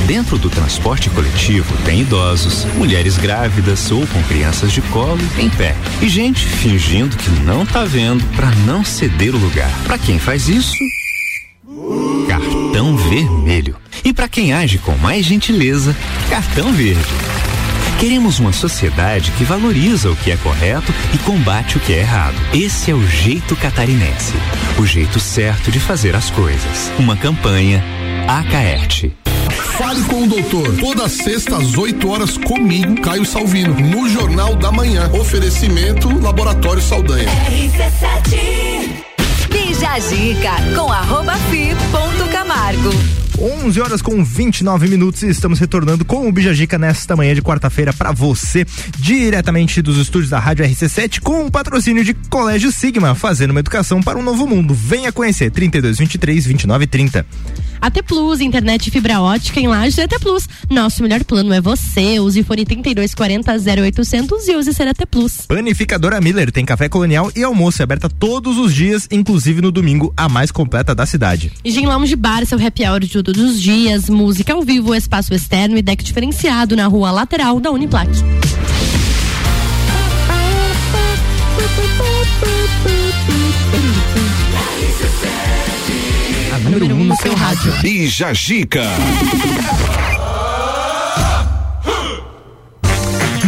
[0.05, 5.75] Dentro do transporte coletivo tem idosos, mulheres grávidas ou com crianças de colo em pé
[6.01, 9.71] e gente fingindo que não tá vendo para não ceder o lugar.
[9.85, 10.77] Para quem faz isso,
[12.27, 13.77] cartão vermelho.
[14.03, 15.95] E para quem age com mais gentileza,
[16.29, 17.01] cartão verde.
[17.99, 22.35] Queremos uma sociedade que valoriza o que é correto e combate o que é errado.
[22.53, 24.33] Esse é o jeito catarinense.
[24.77, 26.91] O jeito certo de fazer as coisas.
[26.99, 27.83] Uma campanha
[28.27, 29.13] Acaerte.
[29.77, 30.75] Fale com o doutor.
[30.77, 35.09] Toda sexta às 8 horas comigo, Caio Salvino, no Jornal da Manhã.
[35.13, 37.29] Oferecimento Laboratório Saldanha.
[39.49, 42.89] Bija a dica com arroba fi ponto Camargo.
[43.39, 47.93] 11 horas com 29 minutos e estamos retornando com o Bijagica nesta manhã de quarta-feira
[47.93, 48.65] para você,
[48.97, 54.01] diretamente dos estúdios da Rádio RC7 com o patrocínio de Colégio Sigma, fazendo uma educação
[54.01, 54.73] para um novo mundo.
[54.73, 57.25] Venha conhecer 32 23 29 30.
[57.83, 60.47] AT Plus, internet fibra ótica em Lages é AT Plus.
[60.69, 62.17] Nosso melhor plano é você.
[62.17, 65.41] Use fone 3240 0800 e use ser AT Plus.
[65.47, 70.29] Panificadora Miller tem café colonial e almoço aberta todos os dias, inclusive no domingo, a
[70.29, 71.51] mais completa da cidade.
[71.61, 75.33] E Gin Lounge Bar, seu happy hour de todos os dias, música ao vivo, espaço
[75.35, 78.09] externo e deck diferenciado na rua lateral da Uniplac.
[86.51, 87.71] A número 1 um no seu rádio.
[87.81, 88.83] Bija Gica.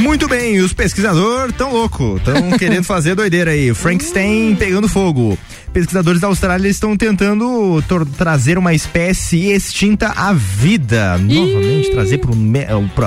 [0.06, 3.74] Muito bem, os pesquisadores tão louco, estão querendo fazer doideira aí.
[3.74, 5.36] Frankenstein pegando fogo.
[5.74, 7.84] Pesquisadores da Austrália estão tentando
[8.16, 12.36] trazer uma espécie extinta à vida, novamente trazer pro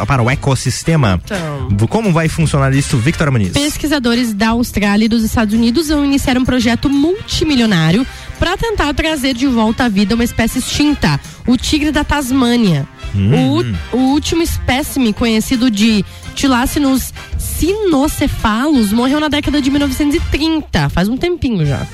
[0.07, 1.21] para o ecossistema.
[1.25, 1.87] Então.
[1.87, 3.53] Como vai funcionar isso, Victor Muniz?
[3.53, 8.05] Pesquisadores da Austrália e dos Estados Unidos vão iniciar um projeto multimilionário
[8.41, 12.89] para tentar trazer de volta à vida uma espécie extinta, o tigre da Tasmânia.
[13.15, 13.63] Hum.
[13.93, 16.05] O, o último espécime conhecido de
[16.39, 21.85] Tilacinus sinocefalos morreu na década de 1930, faz um tempinho já.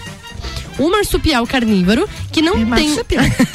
[0.79, 2.95] O marsupial carnívoro, que não tem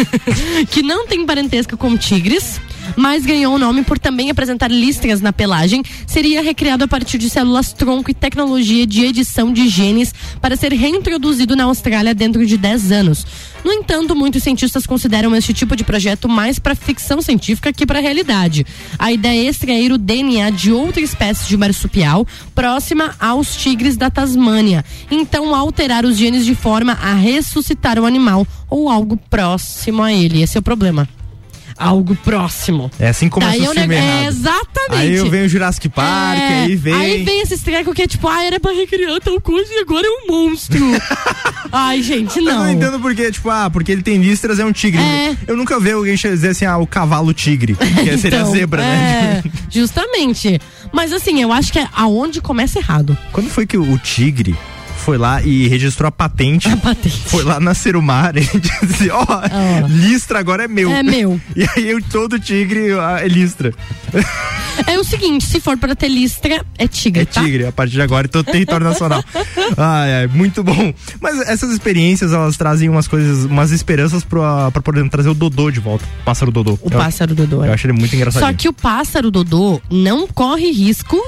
[0.71, 2.59] que não tem parentesco com tigres,
[2.95, 7.29] mas ganhou o nome por também apresentar listras na pelagem, seria recriado a partir de
[7.29, 12.57] células tronco e tecnologia de edição de genes para ser reintroduzido na Austrália dentro de
[12.57, 13.25] 10 anos.
[13.63, 17.99] No entanto, muitos cientistas consideram este tipo de projeto mais para ficção científica que para
[17.99, 18.65] realidade.
[18.97, 22.25] A ideia é extrair o DNA de outra espécie de marsupial
[22.55, 24.83] próxima aos tigres da Tasmânia.
[25.11, 30.41] Então, alterar os genes de forma a ressuscitar o animal ou algo próximo a ele.
[30.41, 31.07] Esse é o problema.
[31.79, 32.91] Algo próximo.
[32.99, 34.99] É assim como Daí o filme é, exatamente.
[35.01, 36.93] Aí eu venho o Jurassic Park, É, aí vem.
[36.93, 40.05] Aí vem esse treco que é tipo, ah, era pra recriar tal coisa e agora
[40.05, 40.77] é um monstro.
[41.71, 42.71] Ai, gente, Eu não não.
[42.71, 45.01] entendo porque, tipo, ah, porque ele tem listras, é um tigre.
[45.01, 45.37] É.
[45.47, 48.81] Eu nunca vi alguém dizer assim, ah, o cavalo tigre, que seria a Então, zebra,
[48.81, 49.41] né?
[49.45, 50.59] É, justamente.
[50.91, 53.17] Mas assim, eu acho que é aonde começa errado.
[53.31, 54.55] Quando foi que o tigre
[54.99, 56.69] foi lá e registrou a patente.
[57.25, 59.25] Foi lá na Serumar e disse, ó,
[59.87, 60.91] listra agora é meu.
[60.91, 61.39] É meu.
[61.55, 63.73] E aí eu, todo tigre é listra.
[64.87, 67.41] É o seguinte, se for pra ter listra, é tigre, É tá?
[67.41, 69.23] tigre, a partir de agora é todo território nacional.
[69.77, 70.93] Ai, ai, muito bom.
[71.21, 75.69] Mas essas experiências, elas trazem umas coisas, umas esperanças pra, pra poder trazer o Dodô
[75.69, 76.05] de volta.
[76.21, 76.77] O pássaro Dodô.
[76.81, 77.57] O pássaro Dodô.
[77.63, 77.73] Eu é.
[77.73, 78.41] acho ele muito engraçado.
[78.41, 81.21] Só que o pássaro Dodô não corre risco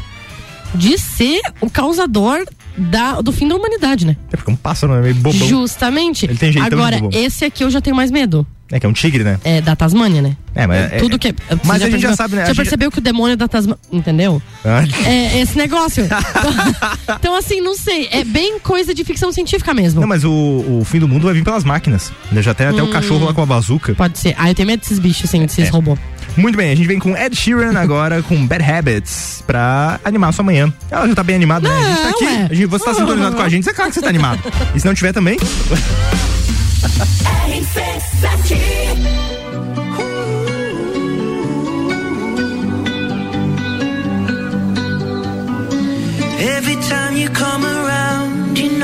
[0.73, 2.45] de ser o causador
[2.82, 4.18] da, do fim da humanidade, né?
[4.32, 5.48] É porque um pássaro é meio bobão.
[5.48, 6.26] Justamente.
[6.26, 8.45] Ele tem jeitão de Agora, esse aqui eu já tenho mais medo.
[8.72, 9.38] É que é um tigre, né?
[9.43, 10.35] É da Tasmânia, né?
[10.56, 11.35] É, mas é- Tudo é- que.
[11.65, 12.41] Mas você a gente já sabe, né?
[12.41, 13.80] A Você gente- percebeu que o demônio é da Tasmânia.
[13.91, 14.41] Entendeu?
[14.64, 16.07] Ah, É esse negócio.
[17.19, 18.07] então, assim, não sei.
[18.11, 19.99] É bem coisa de ficção científica mesmo.
[20.02, 22.11] Não, mas o, o fim do mundo vai vir pelas máquinas.
[22.34, 22.91] Já tem até o Hum.
[22.91, 23.93] cachorro lá com a bazuca.
[23.93, 24.35] Pode ser.
[24.38, 25.69] Ah, eu tenho medo desses bichos, assim, desses É.
[25.69, 25.99] robôs.
[26.38, 30.31] Muito bem, a gente vem com Ed Sheeran agora com Bad Habits pra animar a
[30.31, 30.72] sua manhã.
[30.89, 31.76] Ela já tá bem animada, né?
[31.77, 32.23] A gente tá aqui.
[32.23, 32.48] ué.
[32.49, 34.39] A gente, você tá sintonizado com a gente, é claro que você tá animado.
[34.73, 35.38] E se não tiver também?
[46.44, 48.81] Every time you come around, you know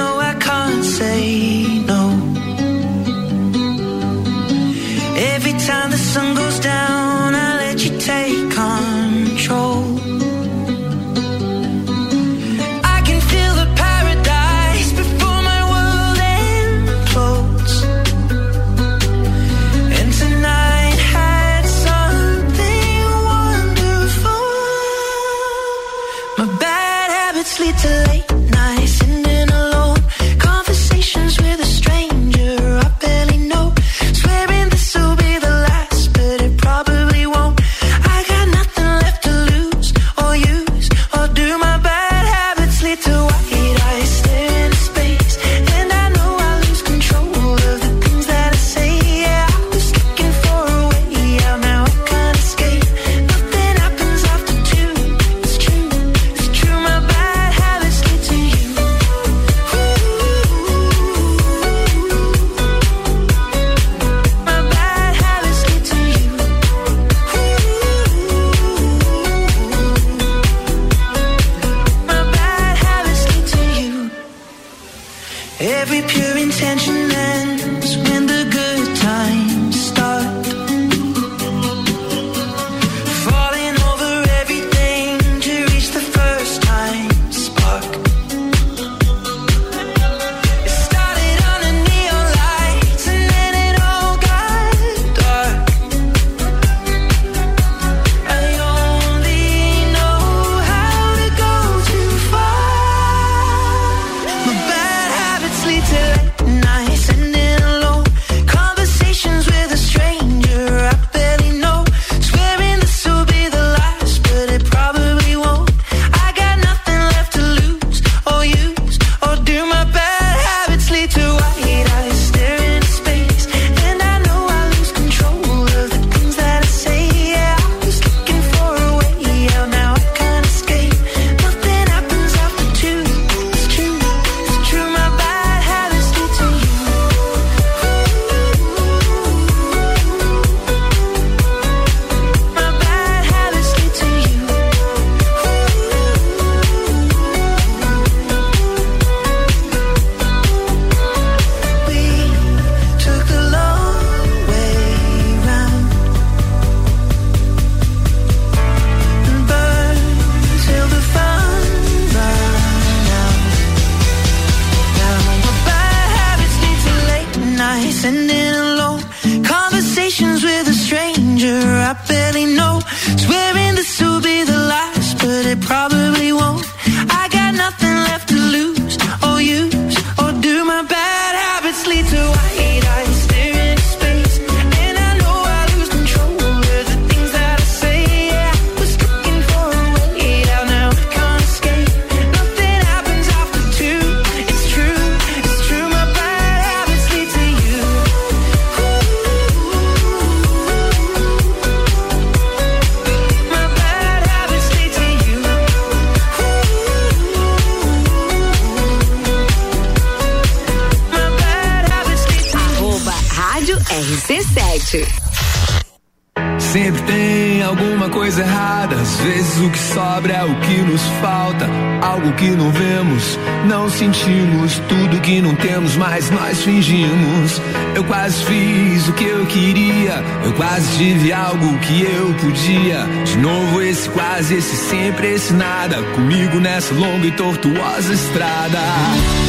[217.48, 218.96] tem alguma coisa errada.
[218.96, 221.68] Às vezes o que sobra é o que nos falta.
[222.02, 224.80] Algo que não vemos, não sentimos.
[224.90, 227.62] Tudo que não temos, mas nós fingimos.
[227.96, 230.24] Eu quase fiz o que eu queria.
[230.44, 233.06] Eu quase tive algo que eu podia.
[233.24, 236.02] De novo, esse quase, esse sempre, esse nada.
[236.16, 238.80] Comigo nessa longa e tortuosa estrada.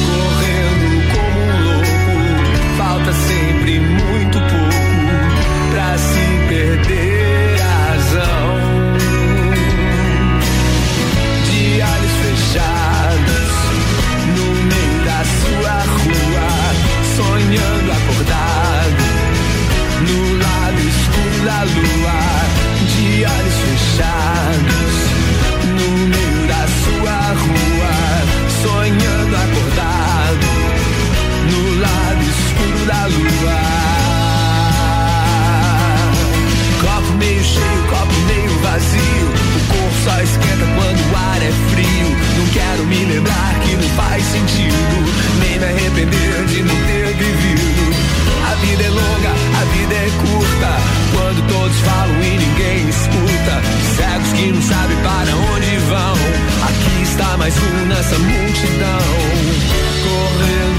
[0.07, 0.48] Correndo
[44.29, 44.97] sentido.
[45.41, 47.85] Nem me arrepender de não ter vivido.
[48.51, 50.71] A vida é longa, a vida é curta.
[51.13, 53.55] Quando todos falam e ninguém escuta.
[53.97, 56.15] Cegos que não sabem para onde vão.
[56.69, 59.05] Aqui está mais um nessa multidão.
[60.05, 60.78] Correndo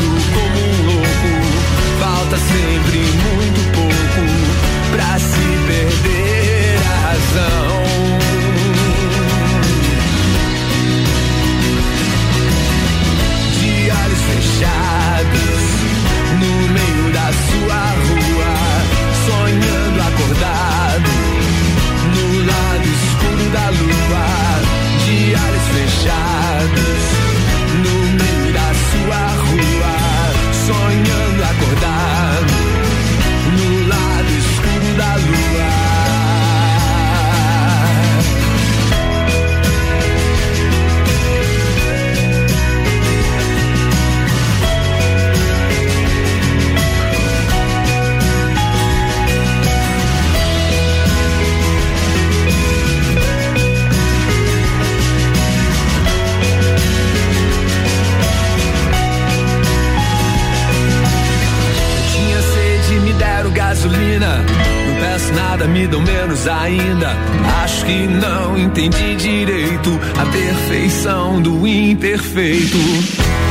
[65.59, 67.15] nada, me dão menos ainda.
[67.63, 72.77] Acho que não entendi direito a perfeição do imperfeito.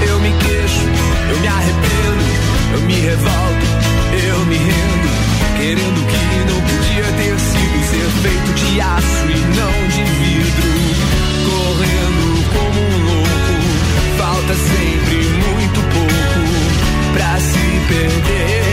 [0.09, 0.85] Eu me queixo,
[1.31, 2.25] eu me arrependo,
[2.75, 3.67] eu me revolto,
[4.31, 5.09] eu me rendo.
[5.59, 10.69] Querendo que não podia ter sido ser feito de aço e não de vidro.
[11.45, 13.57] Correndo como um louco,
[14.17, 15.17] falta sempre
[15.57, 18.68] muito pouco pra se perder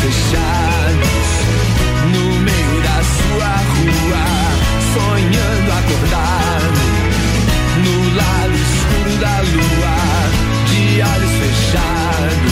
[0.00, 1.28] Fechados,
[2.12, 4.24] no meio da sua rua,
[4.94, 6.80] sonhando acordado,
[7.84, 9.98] no lado escuro da lua.
[10.70, 12.47] De olhos fechados,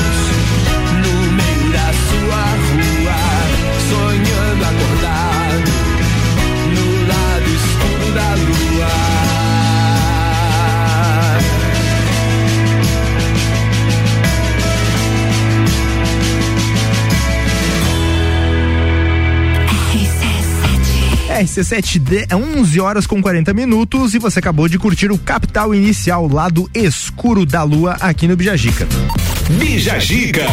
[21.36, 26.26] RC7 de 11 horas com 40 minutos e você acabou de curtir o Capital Inicial,
[26.26, 28.88] lado escuro da lua aqui no Bijagica.
[29.50, 30.46] Bijagica.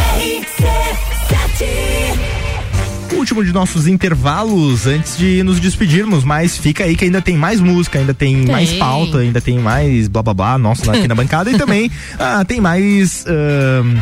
[3.13, 7.61] Último de nossos intervalos antes de nos despedirmos, mas fica aí que ainda tem mais
[7.61, 8.51] música, ainda tem, Tem.
[8.51, 11.89] mais pauta, ainda tem mais blá blá blá, nossa, aqui na bancada e também
[12.19, 13.23] ah, tem mais.
[13.25, 14.01] ahn,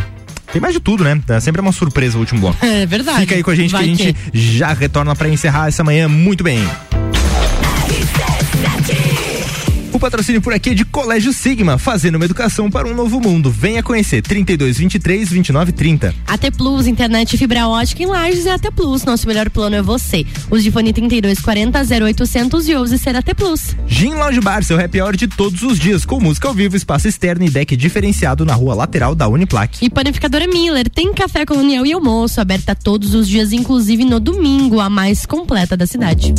[0.52, 1.19] tem mais de tudo, né?
[1.30, 2.65] É sempre uma surpresa o último bloco.
[2.65, 3.22] É verdade.
[3.22, 6.07] Fica aí com a gente Vai que a gente já retorna pra encerrar essa manhã
[6.07, 6.61] muito bem.
[10.02, 13.52] Patrocínio por aqui é de Colégio Sigma, fazendo uma educação para um novo mundo.
[13.52, 16.15] Venha conhecer 32 23 29 30.
[16.28, 19.06] AT Plus, internet fibra ótica em Lages é AT Plus.
[19.06, 20.26] Nosso melhor plano é você.
[20.49, 23.76] Use de fone 3240 0800 e ouse ser AT Plus.
[23.86, 27.07] Gin Lounge Bar, seu happy hour de todos os dias, com música ao vivo, espaço
[27.07, 29.86] externo e deck diferenciado na rua lateral da Uniplac.
[29.86, 34.80] E panificadora Miller tem café colonial e almoço, aberta todos os dias, inclusive no domingo,
[34.80, 36.34] a mais completa da cidade.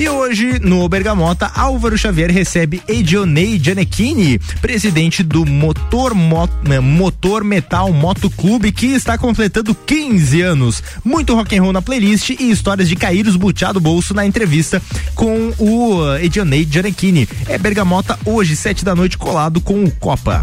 [0.00, 7.44] E hoje, no Bergamota, Álvaro Xavier recebe Edionei Gianecchini, presidente do Motor, Mo- né, Motor
[7.44, 10.82] Metal Moto Clube, que está completando 15 anos.
[11.04, 14.80] Muito rock and roll na playlist e histórias de cair os do bolso na entrevista
[15.14, 17.28] com o uh, Edionei Gianecchini.
[17.46, 20.42] É Bergamota hoje, sete da noite, colado com o Copa.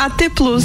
[0.00, 0.64] AT Plus.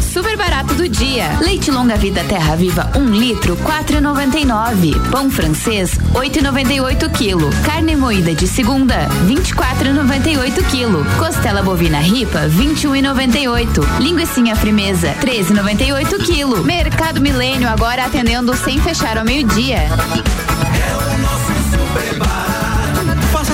[0.00, 1.28] Super barato do dia.
[1.42, 5.10] Leite longa vida Terra Viva 1 um litro 4,99.
[5.10, 7.50] Pão francês 8,98 quilo.
[7.66, 11.04] Carne moída de segunda 24,98 quilo.
[11.18, 14.00] Costela bovina ripa 21,98.
[14.00, 16.64] Linguiça frimeza 13,98 quilo.
[16.64, 19.80] Mercado Milênio agora atendendo sem fechar ao meio-dia.
[19.90, 21.17] Faça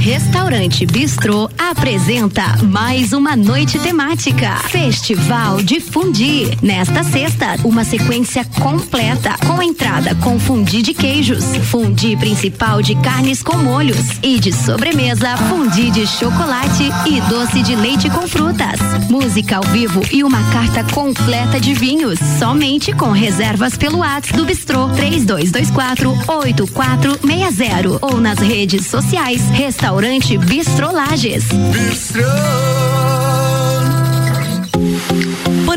[0.00, 4.56] Restaurante Bistrô apresenta mais uma noite temática.
[4.68, 6.56] Festival de Fundi.
[6.62, 13.42] Nesta sexta, uma sequência completa com entrada com fundi de queijos, fundi principal de carnes
[13.42, 18.78] com molhos e de sobremesa, fundi de chocolate e doce de leite com frutas.
[19.10, 22.18] Música ao vivo e uma carta completa de vinhos.
[22.38, 29.87] Somente com reservas pelo WhatsApp do Bistrô 3224 8460 ou nas redes sociais Restaurante
[30.38, 31.44] Bistrô Lages.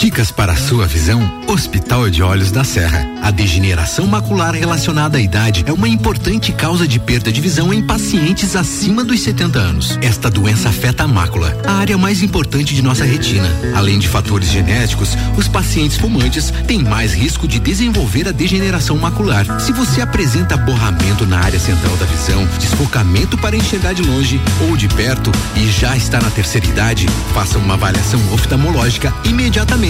[0.00, 1.20] Dicas para a sua visão?
[1.46, 3.06] Hospital de Olhos da Serra.
[3.20, 7.82] A degeneração macular relacionada à idade é uma importante causa de perda de visão em
[7.82, 9.98] pacientes acima dos 70 anos.
[10.00, 13.46] Esta doença afeta a mácula, a área mais importante de nossa retina.
[13.74, 19.60] Além de fatores genéticos, os pacientes fumantes têm mais risco de desenvolver a degeneração macular.
[19.60, 24.78] Se você apresenta borramento na área central da visão, desfocamento para enxergar de longe ou
[24.78, 29.89] de perto e já está na terceira idade, faça uma avaliação oftalmológica imediatamente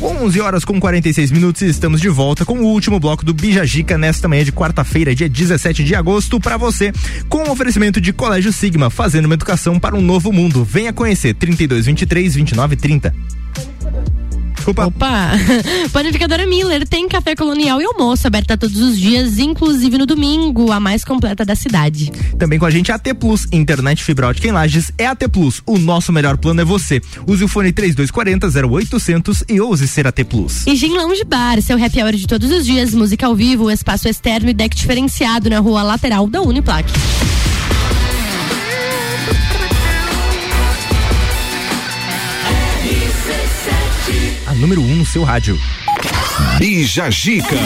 [0.00, 3.98] 11 horas com 46 minutos e estamos de volta com o último bloco do Bijagica
[3.98, 6.92] nesta manhã de quarta-feira, dia 17 de agosto, para você,
[7.28, 10.64] com o oferecimento de Colégio Sigma, fazendo uma educação para um novo mundo.
[10.64, 12.36] Venha conhecer 32 23
[14.58, 14.68] 29 30.
[14.68, 14.86] Desculpa.
[14.86, 15.30] Opa!
[15.92, 20.80] Panificadora Miller tem café colonial e almoço aberta todos os dias, inclusive no domingo, a
[20.80, 22.10] mais completa da cidade.
[22.38, 25.62] Também com a gente a AT Plus, internet fibra ótica em Lages é AT Plus.
[25.66, 27.00] O nosso melhor plano é você.
[27.26, 30.66] Use o fone 3240 0800 e ouse ser AT Plus.
[30.66, 34.08] E Gin Lounge Bar, seu happy hour de todos os dias, música ao vivo, espaço
[34.08, 36.88] externo e deck diferenciado na rua lateral da Uniplac.
[44.58, 45.58] Número 1 um no seu rádio.
[46.58, 47.56] Bija Gica.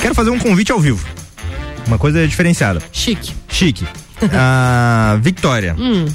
[0.00, 1.06] Quero fazer um convite ao vivo.
[1.86, 2.82] Uma coisa diferenciada.
[2.90, 3.32] Chique.
[3.48, 3.86] Chique.
[4.32, 5.74] Ah, Victória.
[5.78, 6.06] Hum.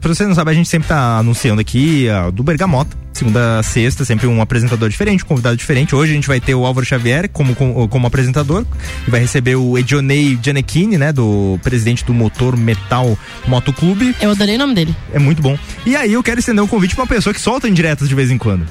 [0.00, 2.96] Pra você não sabe, a gente sempre tá anunciando aqui ah, do Bergamota.
[3.12, 5.94] Segunda a sexta, sempre um apresentador diferente, um convidado diferente.
[5.94, 8.66] Hoje a gente vai ter o Álvaro Xavier como, como, como apresentador.
[9.06, 11.12] E vai receber o Edionei Gianecchini, né?
[11.12, 13.16] Do presidente do Motor Metal
[13.46, 14.16] Motoclube.
[14.20, 14.96] Eu adorei o nome dele.
[15.12, 15.56] É muito bom.
[15.86, 18.32] E aí eu quero estender um convite pra uma pessoa que solta indiretas de vez
[18.32, 18.66] em quando.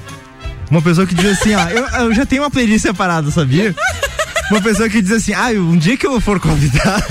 [0.70, 3.74] Uma pessoa que diz assim, ah, eu, eu já tenho uma playlist separada, sabia?
[4.50, 7.02] Uma pessoa que diz assim, ah, um dia que eu for convidar.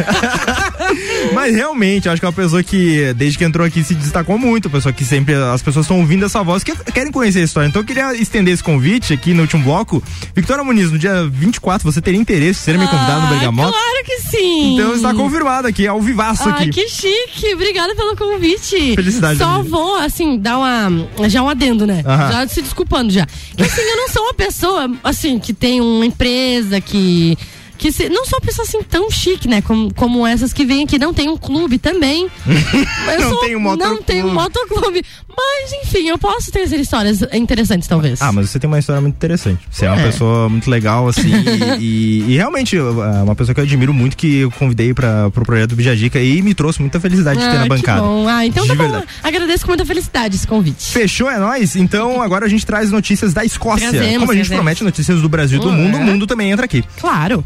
[1.34, 4.38] Mas realmente, eu acho que é uma pessoa que, desde que entrou aqui, se destacou
[4.38, 4.70] muito.
[4.70, 7.68] Pessoa que sempre as pessoas estão ouvindo essa voz que querem conhecer a história.
[7.68, 10.02] Então eu queria estender esse convite aqui no último bloco.
[10.36, 13.72] Victoria Muniz, no dia 24, você teria interesse em ser minha convidada no Bergamota?
[13.72, 14.76] Claro que sim!
[14.76, 16.70] Então está confirmado aqui, ao vivaço Ah, aqui.
[16.70, 17.54] que chique!
[17.54, 18.96] Obrigada pelo convite.
[18.96, 19.70] Felicidade, Só amiga.
[19.70, 21.08] vou, assim, dar uma.
[21.30, 22.04] Já um adendo, né?
[22.06, 22.32] Aham.
[22.32, 23.26] Já se desculpando já.
[23.56, 27.23] Que assim, eu não sou uma pessoa, assim, que tem uma empresa que.
[27.24, 27.38] y
[27.84, 29.62] Que se- não sou uma pessoa assim tão chique, né?
[29.62, 30.98] Como, como essas que vêm aqui.
[30.98, 32.30] Não tem um clube também.
[33.20, 34.04] Não sou- tem um Não motoclube.
[34.06, 35.04] tem um motoclube.
[35.36, 38.22] Mas, enfim, eu posso essas histórias interessantes, talvez.
[38.22, 39.60] Ah, mas você tem uma história muito interessante.
[39.70, 40.06] Você é, uma É.
[40.06, 41.28] pessoa muito legal, assim,
[41.82, 45.30] e, e- e realmente é uma pessoa que eu admiro muito, que eu convidei para
[45.32, 48.02] pro projeto do Bijagica e me trouxe muita felicidade de ter na Ah, bancada.
[48.02, 48.28] bom.
[48.30, 48.84] Ah, então De tá bom.
[48.84, 49.08] verdade.
[49.22, 50.86] Agradeço com muita felicidade esse convite.
[50.92, 51.76] Fechou, é nóis?
[51.76, 53.90] Então agora a gente traz notícias da Escócia.
[53.90, 54.58] Trazemos, Como a gente trazemos.
[54.64, 55.74] promete notícias do Brasil e do Uhum.
[55.76, 56.82] mundo, o mundo também entra aqui.
[57.02, 57.44] Claro.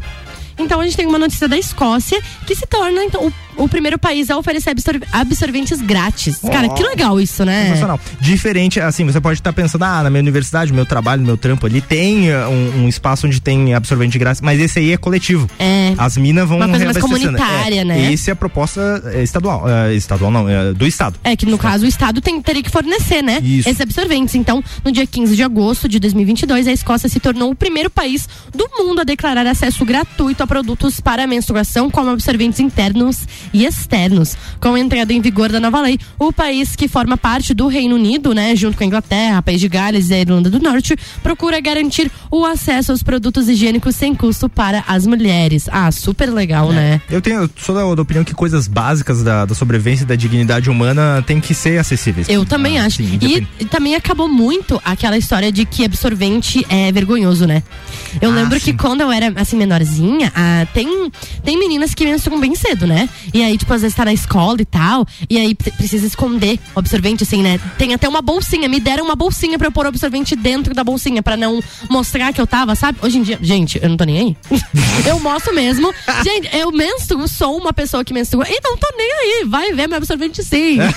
[0.58, 3.98] Então a gente tem uma notícia da Escócia que se torna então, o, o primeiro
[3.98, 6.38] país a oferecer absor- absorventes grátis.
[6.50, 6.74] Cara, Oh.
[6.74, 7.64] que legal isso, né?
[7.66, 8.00] Sensacional.
[8.20, 11.80] Diferente, assim, você pode estar pensando, ah, na minha universidade, meu trabalho, meu trampo ali,
[11.80, 15.48] tem uh, um, um espaço onde tem absorvente grátis, mas esse aí é coletivo.
[15.58, 15.94] É.
[15.98, 18.12] As minas vão Uma coisa mais comunitária, É, né?
[18.12, 19.68] Esse é a proposta é, estadual.
[19.68, 21.18] é, estadual não, é, do estado.
[21.24, 23.40] É que no caso o Estado tem, teria que fornecer, né?
[23.42, 23.68] Isso.
[23.68, 24.34] Esses absorventes.
[24.34, 28.28] Então, no dia 15 de agosto de 2022, a Escócia se tornou o primeiro país
[28.54, 34.36] do mundo a declarar acesso gratuito a produtos para menstruação, como absorventes internos e externos.
[34.60, 37.94] Com a entrada em vigor da nova lei, o país que forma parte do Reino
[37.94, 41.60] Unido, né, junto com a Inglaterra, País de Gales e a Irlanda do Norte, procura
[41.60, 45.68] garantir o acesso aos produtos higiênicos sem custo para as mulheres.
[45.72, 47.00] Ah, super legal, né?
[47.10, 50.14] Eu tenho, eu sou da, da opinião que coisas básicas da, da sobrevivência e da
[50.16, 52.28] dignidade humana têm que ser acessíveis.
[52.28, 52.98] Eu também Ah, acho.
[52.98, 57.62] sim, e, e também acabou muito aquela história de que absorvente é vergonhoso, né?
[58.20, 58.66] Eu Ah, lembro sim.
[58.72, 61.10] que quando eu era assim menorzinha, ah, tem
[61.44, 63.08] tem meninas que menstruam bem cedo, né?
[63.32, 66.58] E aí tipo às vezes tá na escola e tal, e aí pre- precisa esconder
[66.74, 67.60] o absorvente assim, né?
[67.76, 70.82] Tem até uma bolsinha, me deram uma bolsinha pra eu pôr o absorvente dentro da
[70.84, 71.60] bolsinha pra não
[71.90, 72.98] mostrar que eu tava, sabe?
[73.02, 74.36] Hoje em dia, gente, eu não tô nem aí.
[75.06, 75.92] eu mostro mesmo.
[76.24, 79.44] Gente, eu menstruo, sou uma pessoa que menstrua e não tô nem aí.
[79.46, 80.78] Vai ver meu absorvente sim.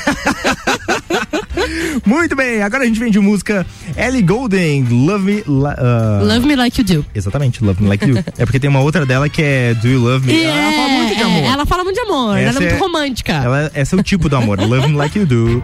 [2.05, 3.65] Muito bem, agora a gente vem de música
[3.95, 5.43] Ellie Golden, Love Me.
[5.77, 7.05] Ah, Love me like you do.
[7.13, 8.17] Exatamente, Love Me Like You.
[8.37, 10.33] é porque tem uma outra dela que é Do You Love Me?
[10.33, 11.43] E ela é, fala muito de é, amor.
[11.43, 13.33] ela fala muito de amor, ela Essa é muito é- romântica.
[13.33, 15.63] Ela, esse é o tipo do amor, Love Me Like You Do.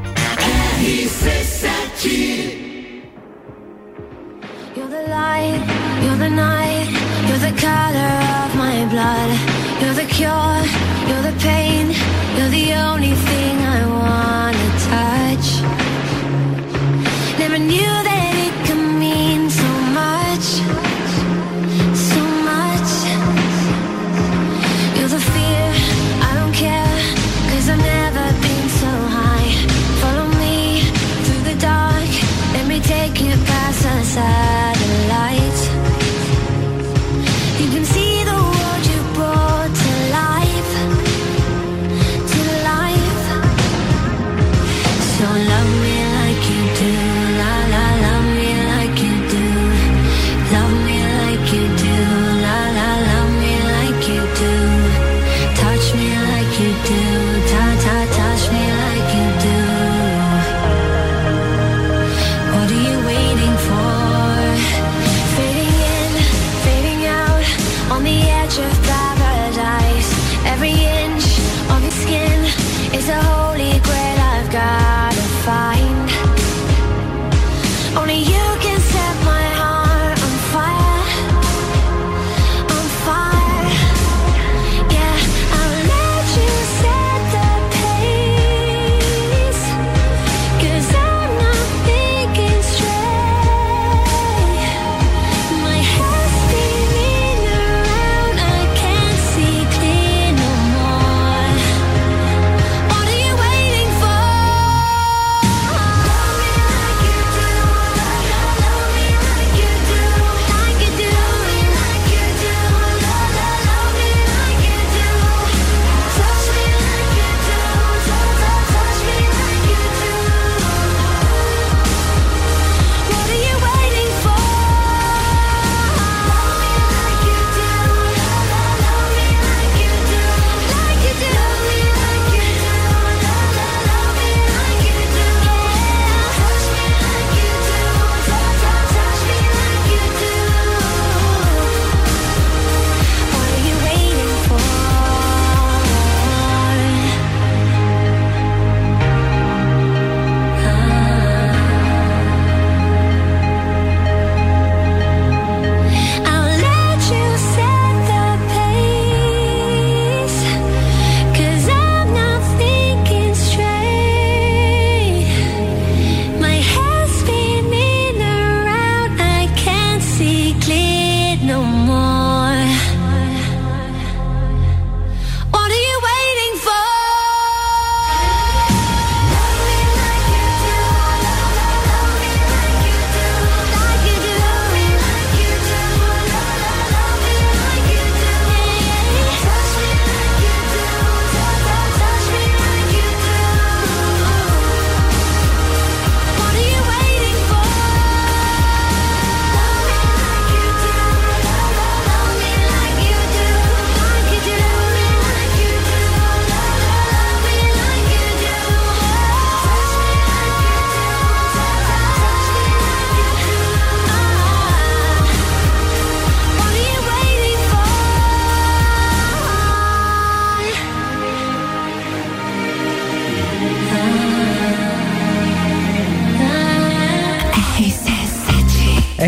[4.75, 5.61] You're the light,
[6.03, 6.87] you're the night,
[7.27, 8.13] you're the color
[8.45, 9.31] of my blood.
[9.81, 10.61] You're the cure,
[11.09, 11.87] you're the pain,
[12.37, 15.47] you're the only thing I wanna touch.
[17.39, 18.26] Never knew that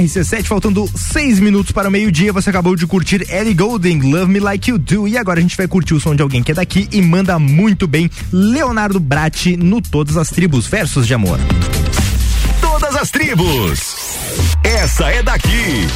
[0.10, 2.34] RC7, faltando seis minutos para o meio-dia.
[2.34, 5.08] Você acabou de curtir Ellie Goulding, Love Me Like You Do.
[5.08, 7.38] E agora a gente vai curtir o som de alguém que é daqui e manda
[7.38, 8.10] muito bem.
[8.34, 11.40] Leonardo Bratti no Todas as Tribos, versos de amor.
[12.60, 13.96] Todas as tribos.
[14.64, 15.88] Essa é daqui.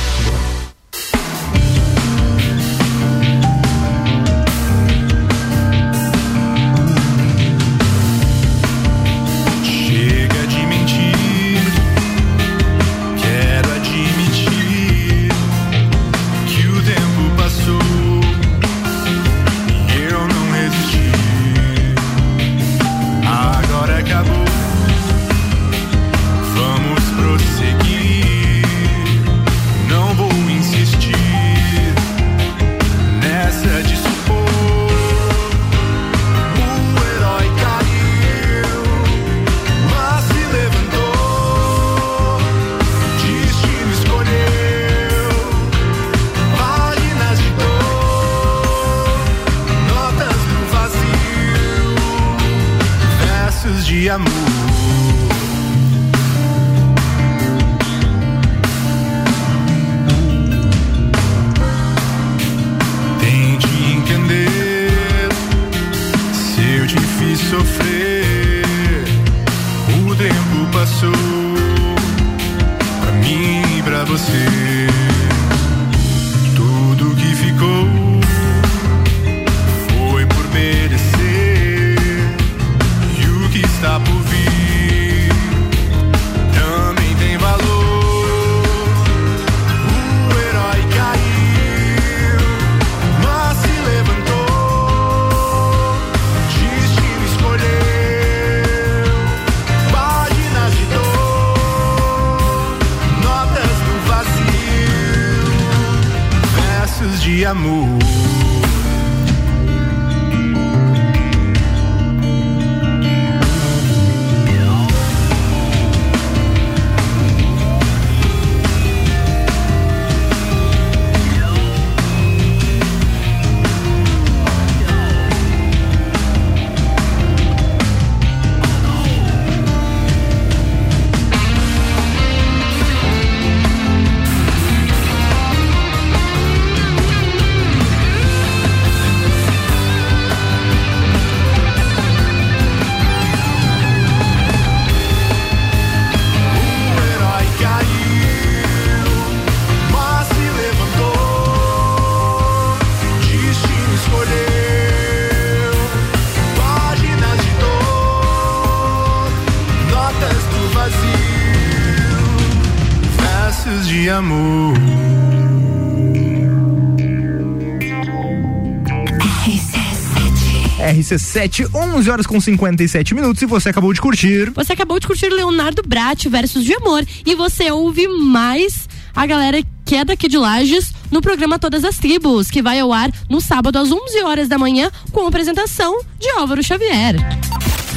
[171.43, 174.51] RC7, 11 horas com 57 minutos e você acabou de curtir.
[174.51, 179.61] Você acabou de curtir Leonardo Bratti versus de amor e você ouve mais a galera
[179.85, 183.41] que é daqui de Lages no programa Todas as Tribos, que vai ao ar no
[183.41, 187.15] sábado às 11 horas da manhã com a apresentação de Álvaro Xavier.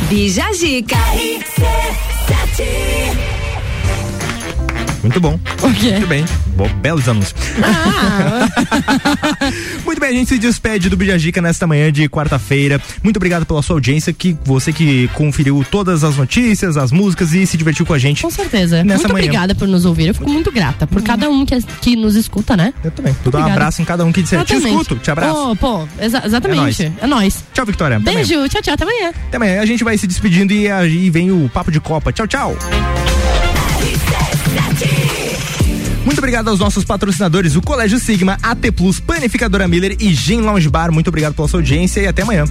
[0.09, 0.97] Bija Zica.
[5.03, 5.39] Muito bom.
[5.63, 6.25] Muito bem.
[6.57, 7.36] Bom, belos anúncios.
[9.85, 12.81] Muito bem, a gente se despede do Bijagica nesta manhã de quarta-feira.
[13.03, 17.47] Muito obrigado pela sua audiência, que você que conferiu todas as notícias, as músicas e
[17.47, 18.23] se divertiu com a gente.
[18.23, 18.83] Com certeza.
[18.85, 19.25] Nessa muito manhã.
[19.27, 20.09] obrigada por nos ouvir.
[20.09, 22.73] Eu fico muito grata por cada um que, que nos escuta, né?
[22.85, 23.15] Eu também.
[23.23, 24.45] Vou dar um abraço em cada um que disser.
[24.45, 25.57] Te escuto, te abraço.
[25.57, 26.85] Pô, pô, exa- exatamente.
[27.01, 27.45] É É nóis.
[27.53, 27.97] Tchau, Victoria.
[27.99, 28.27] Até amanhã.
[28.27, 29.11] Beijo, tchau, tchau, até amanhã.
[29.29, 29.61] Até amanhã.
[29.61, 32.13] A gente vai se despedindo e aí vem o Papo de Copa.
[32.13, 32.57] Tchau, tchau.
[36.17, 40.67] Muito obrigado aos nossos patrocinadores, o Colégio Sigma, AT Plus, Panificadora Miller e Gin Lounge
[40.67, 40.91] Bar.
[40.91, 42.47] Muito obrigado pela sua audiência e até amanhã.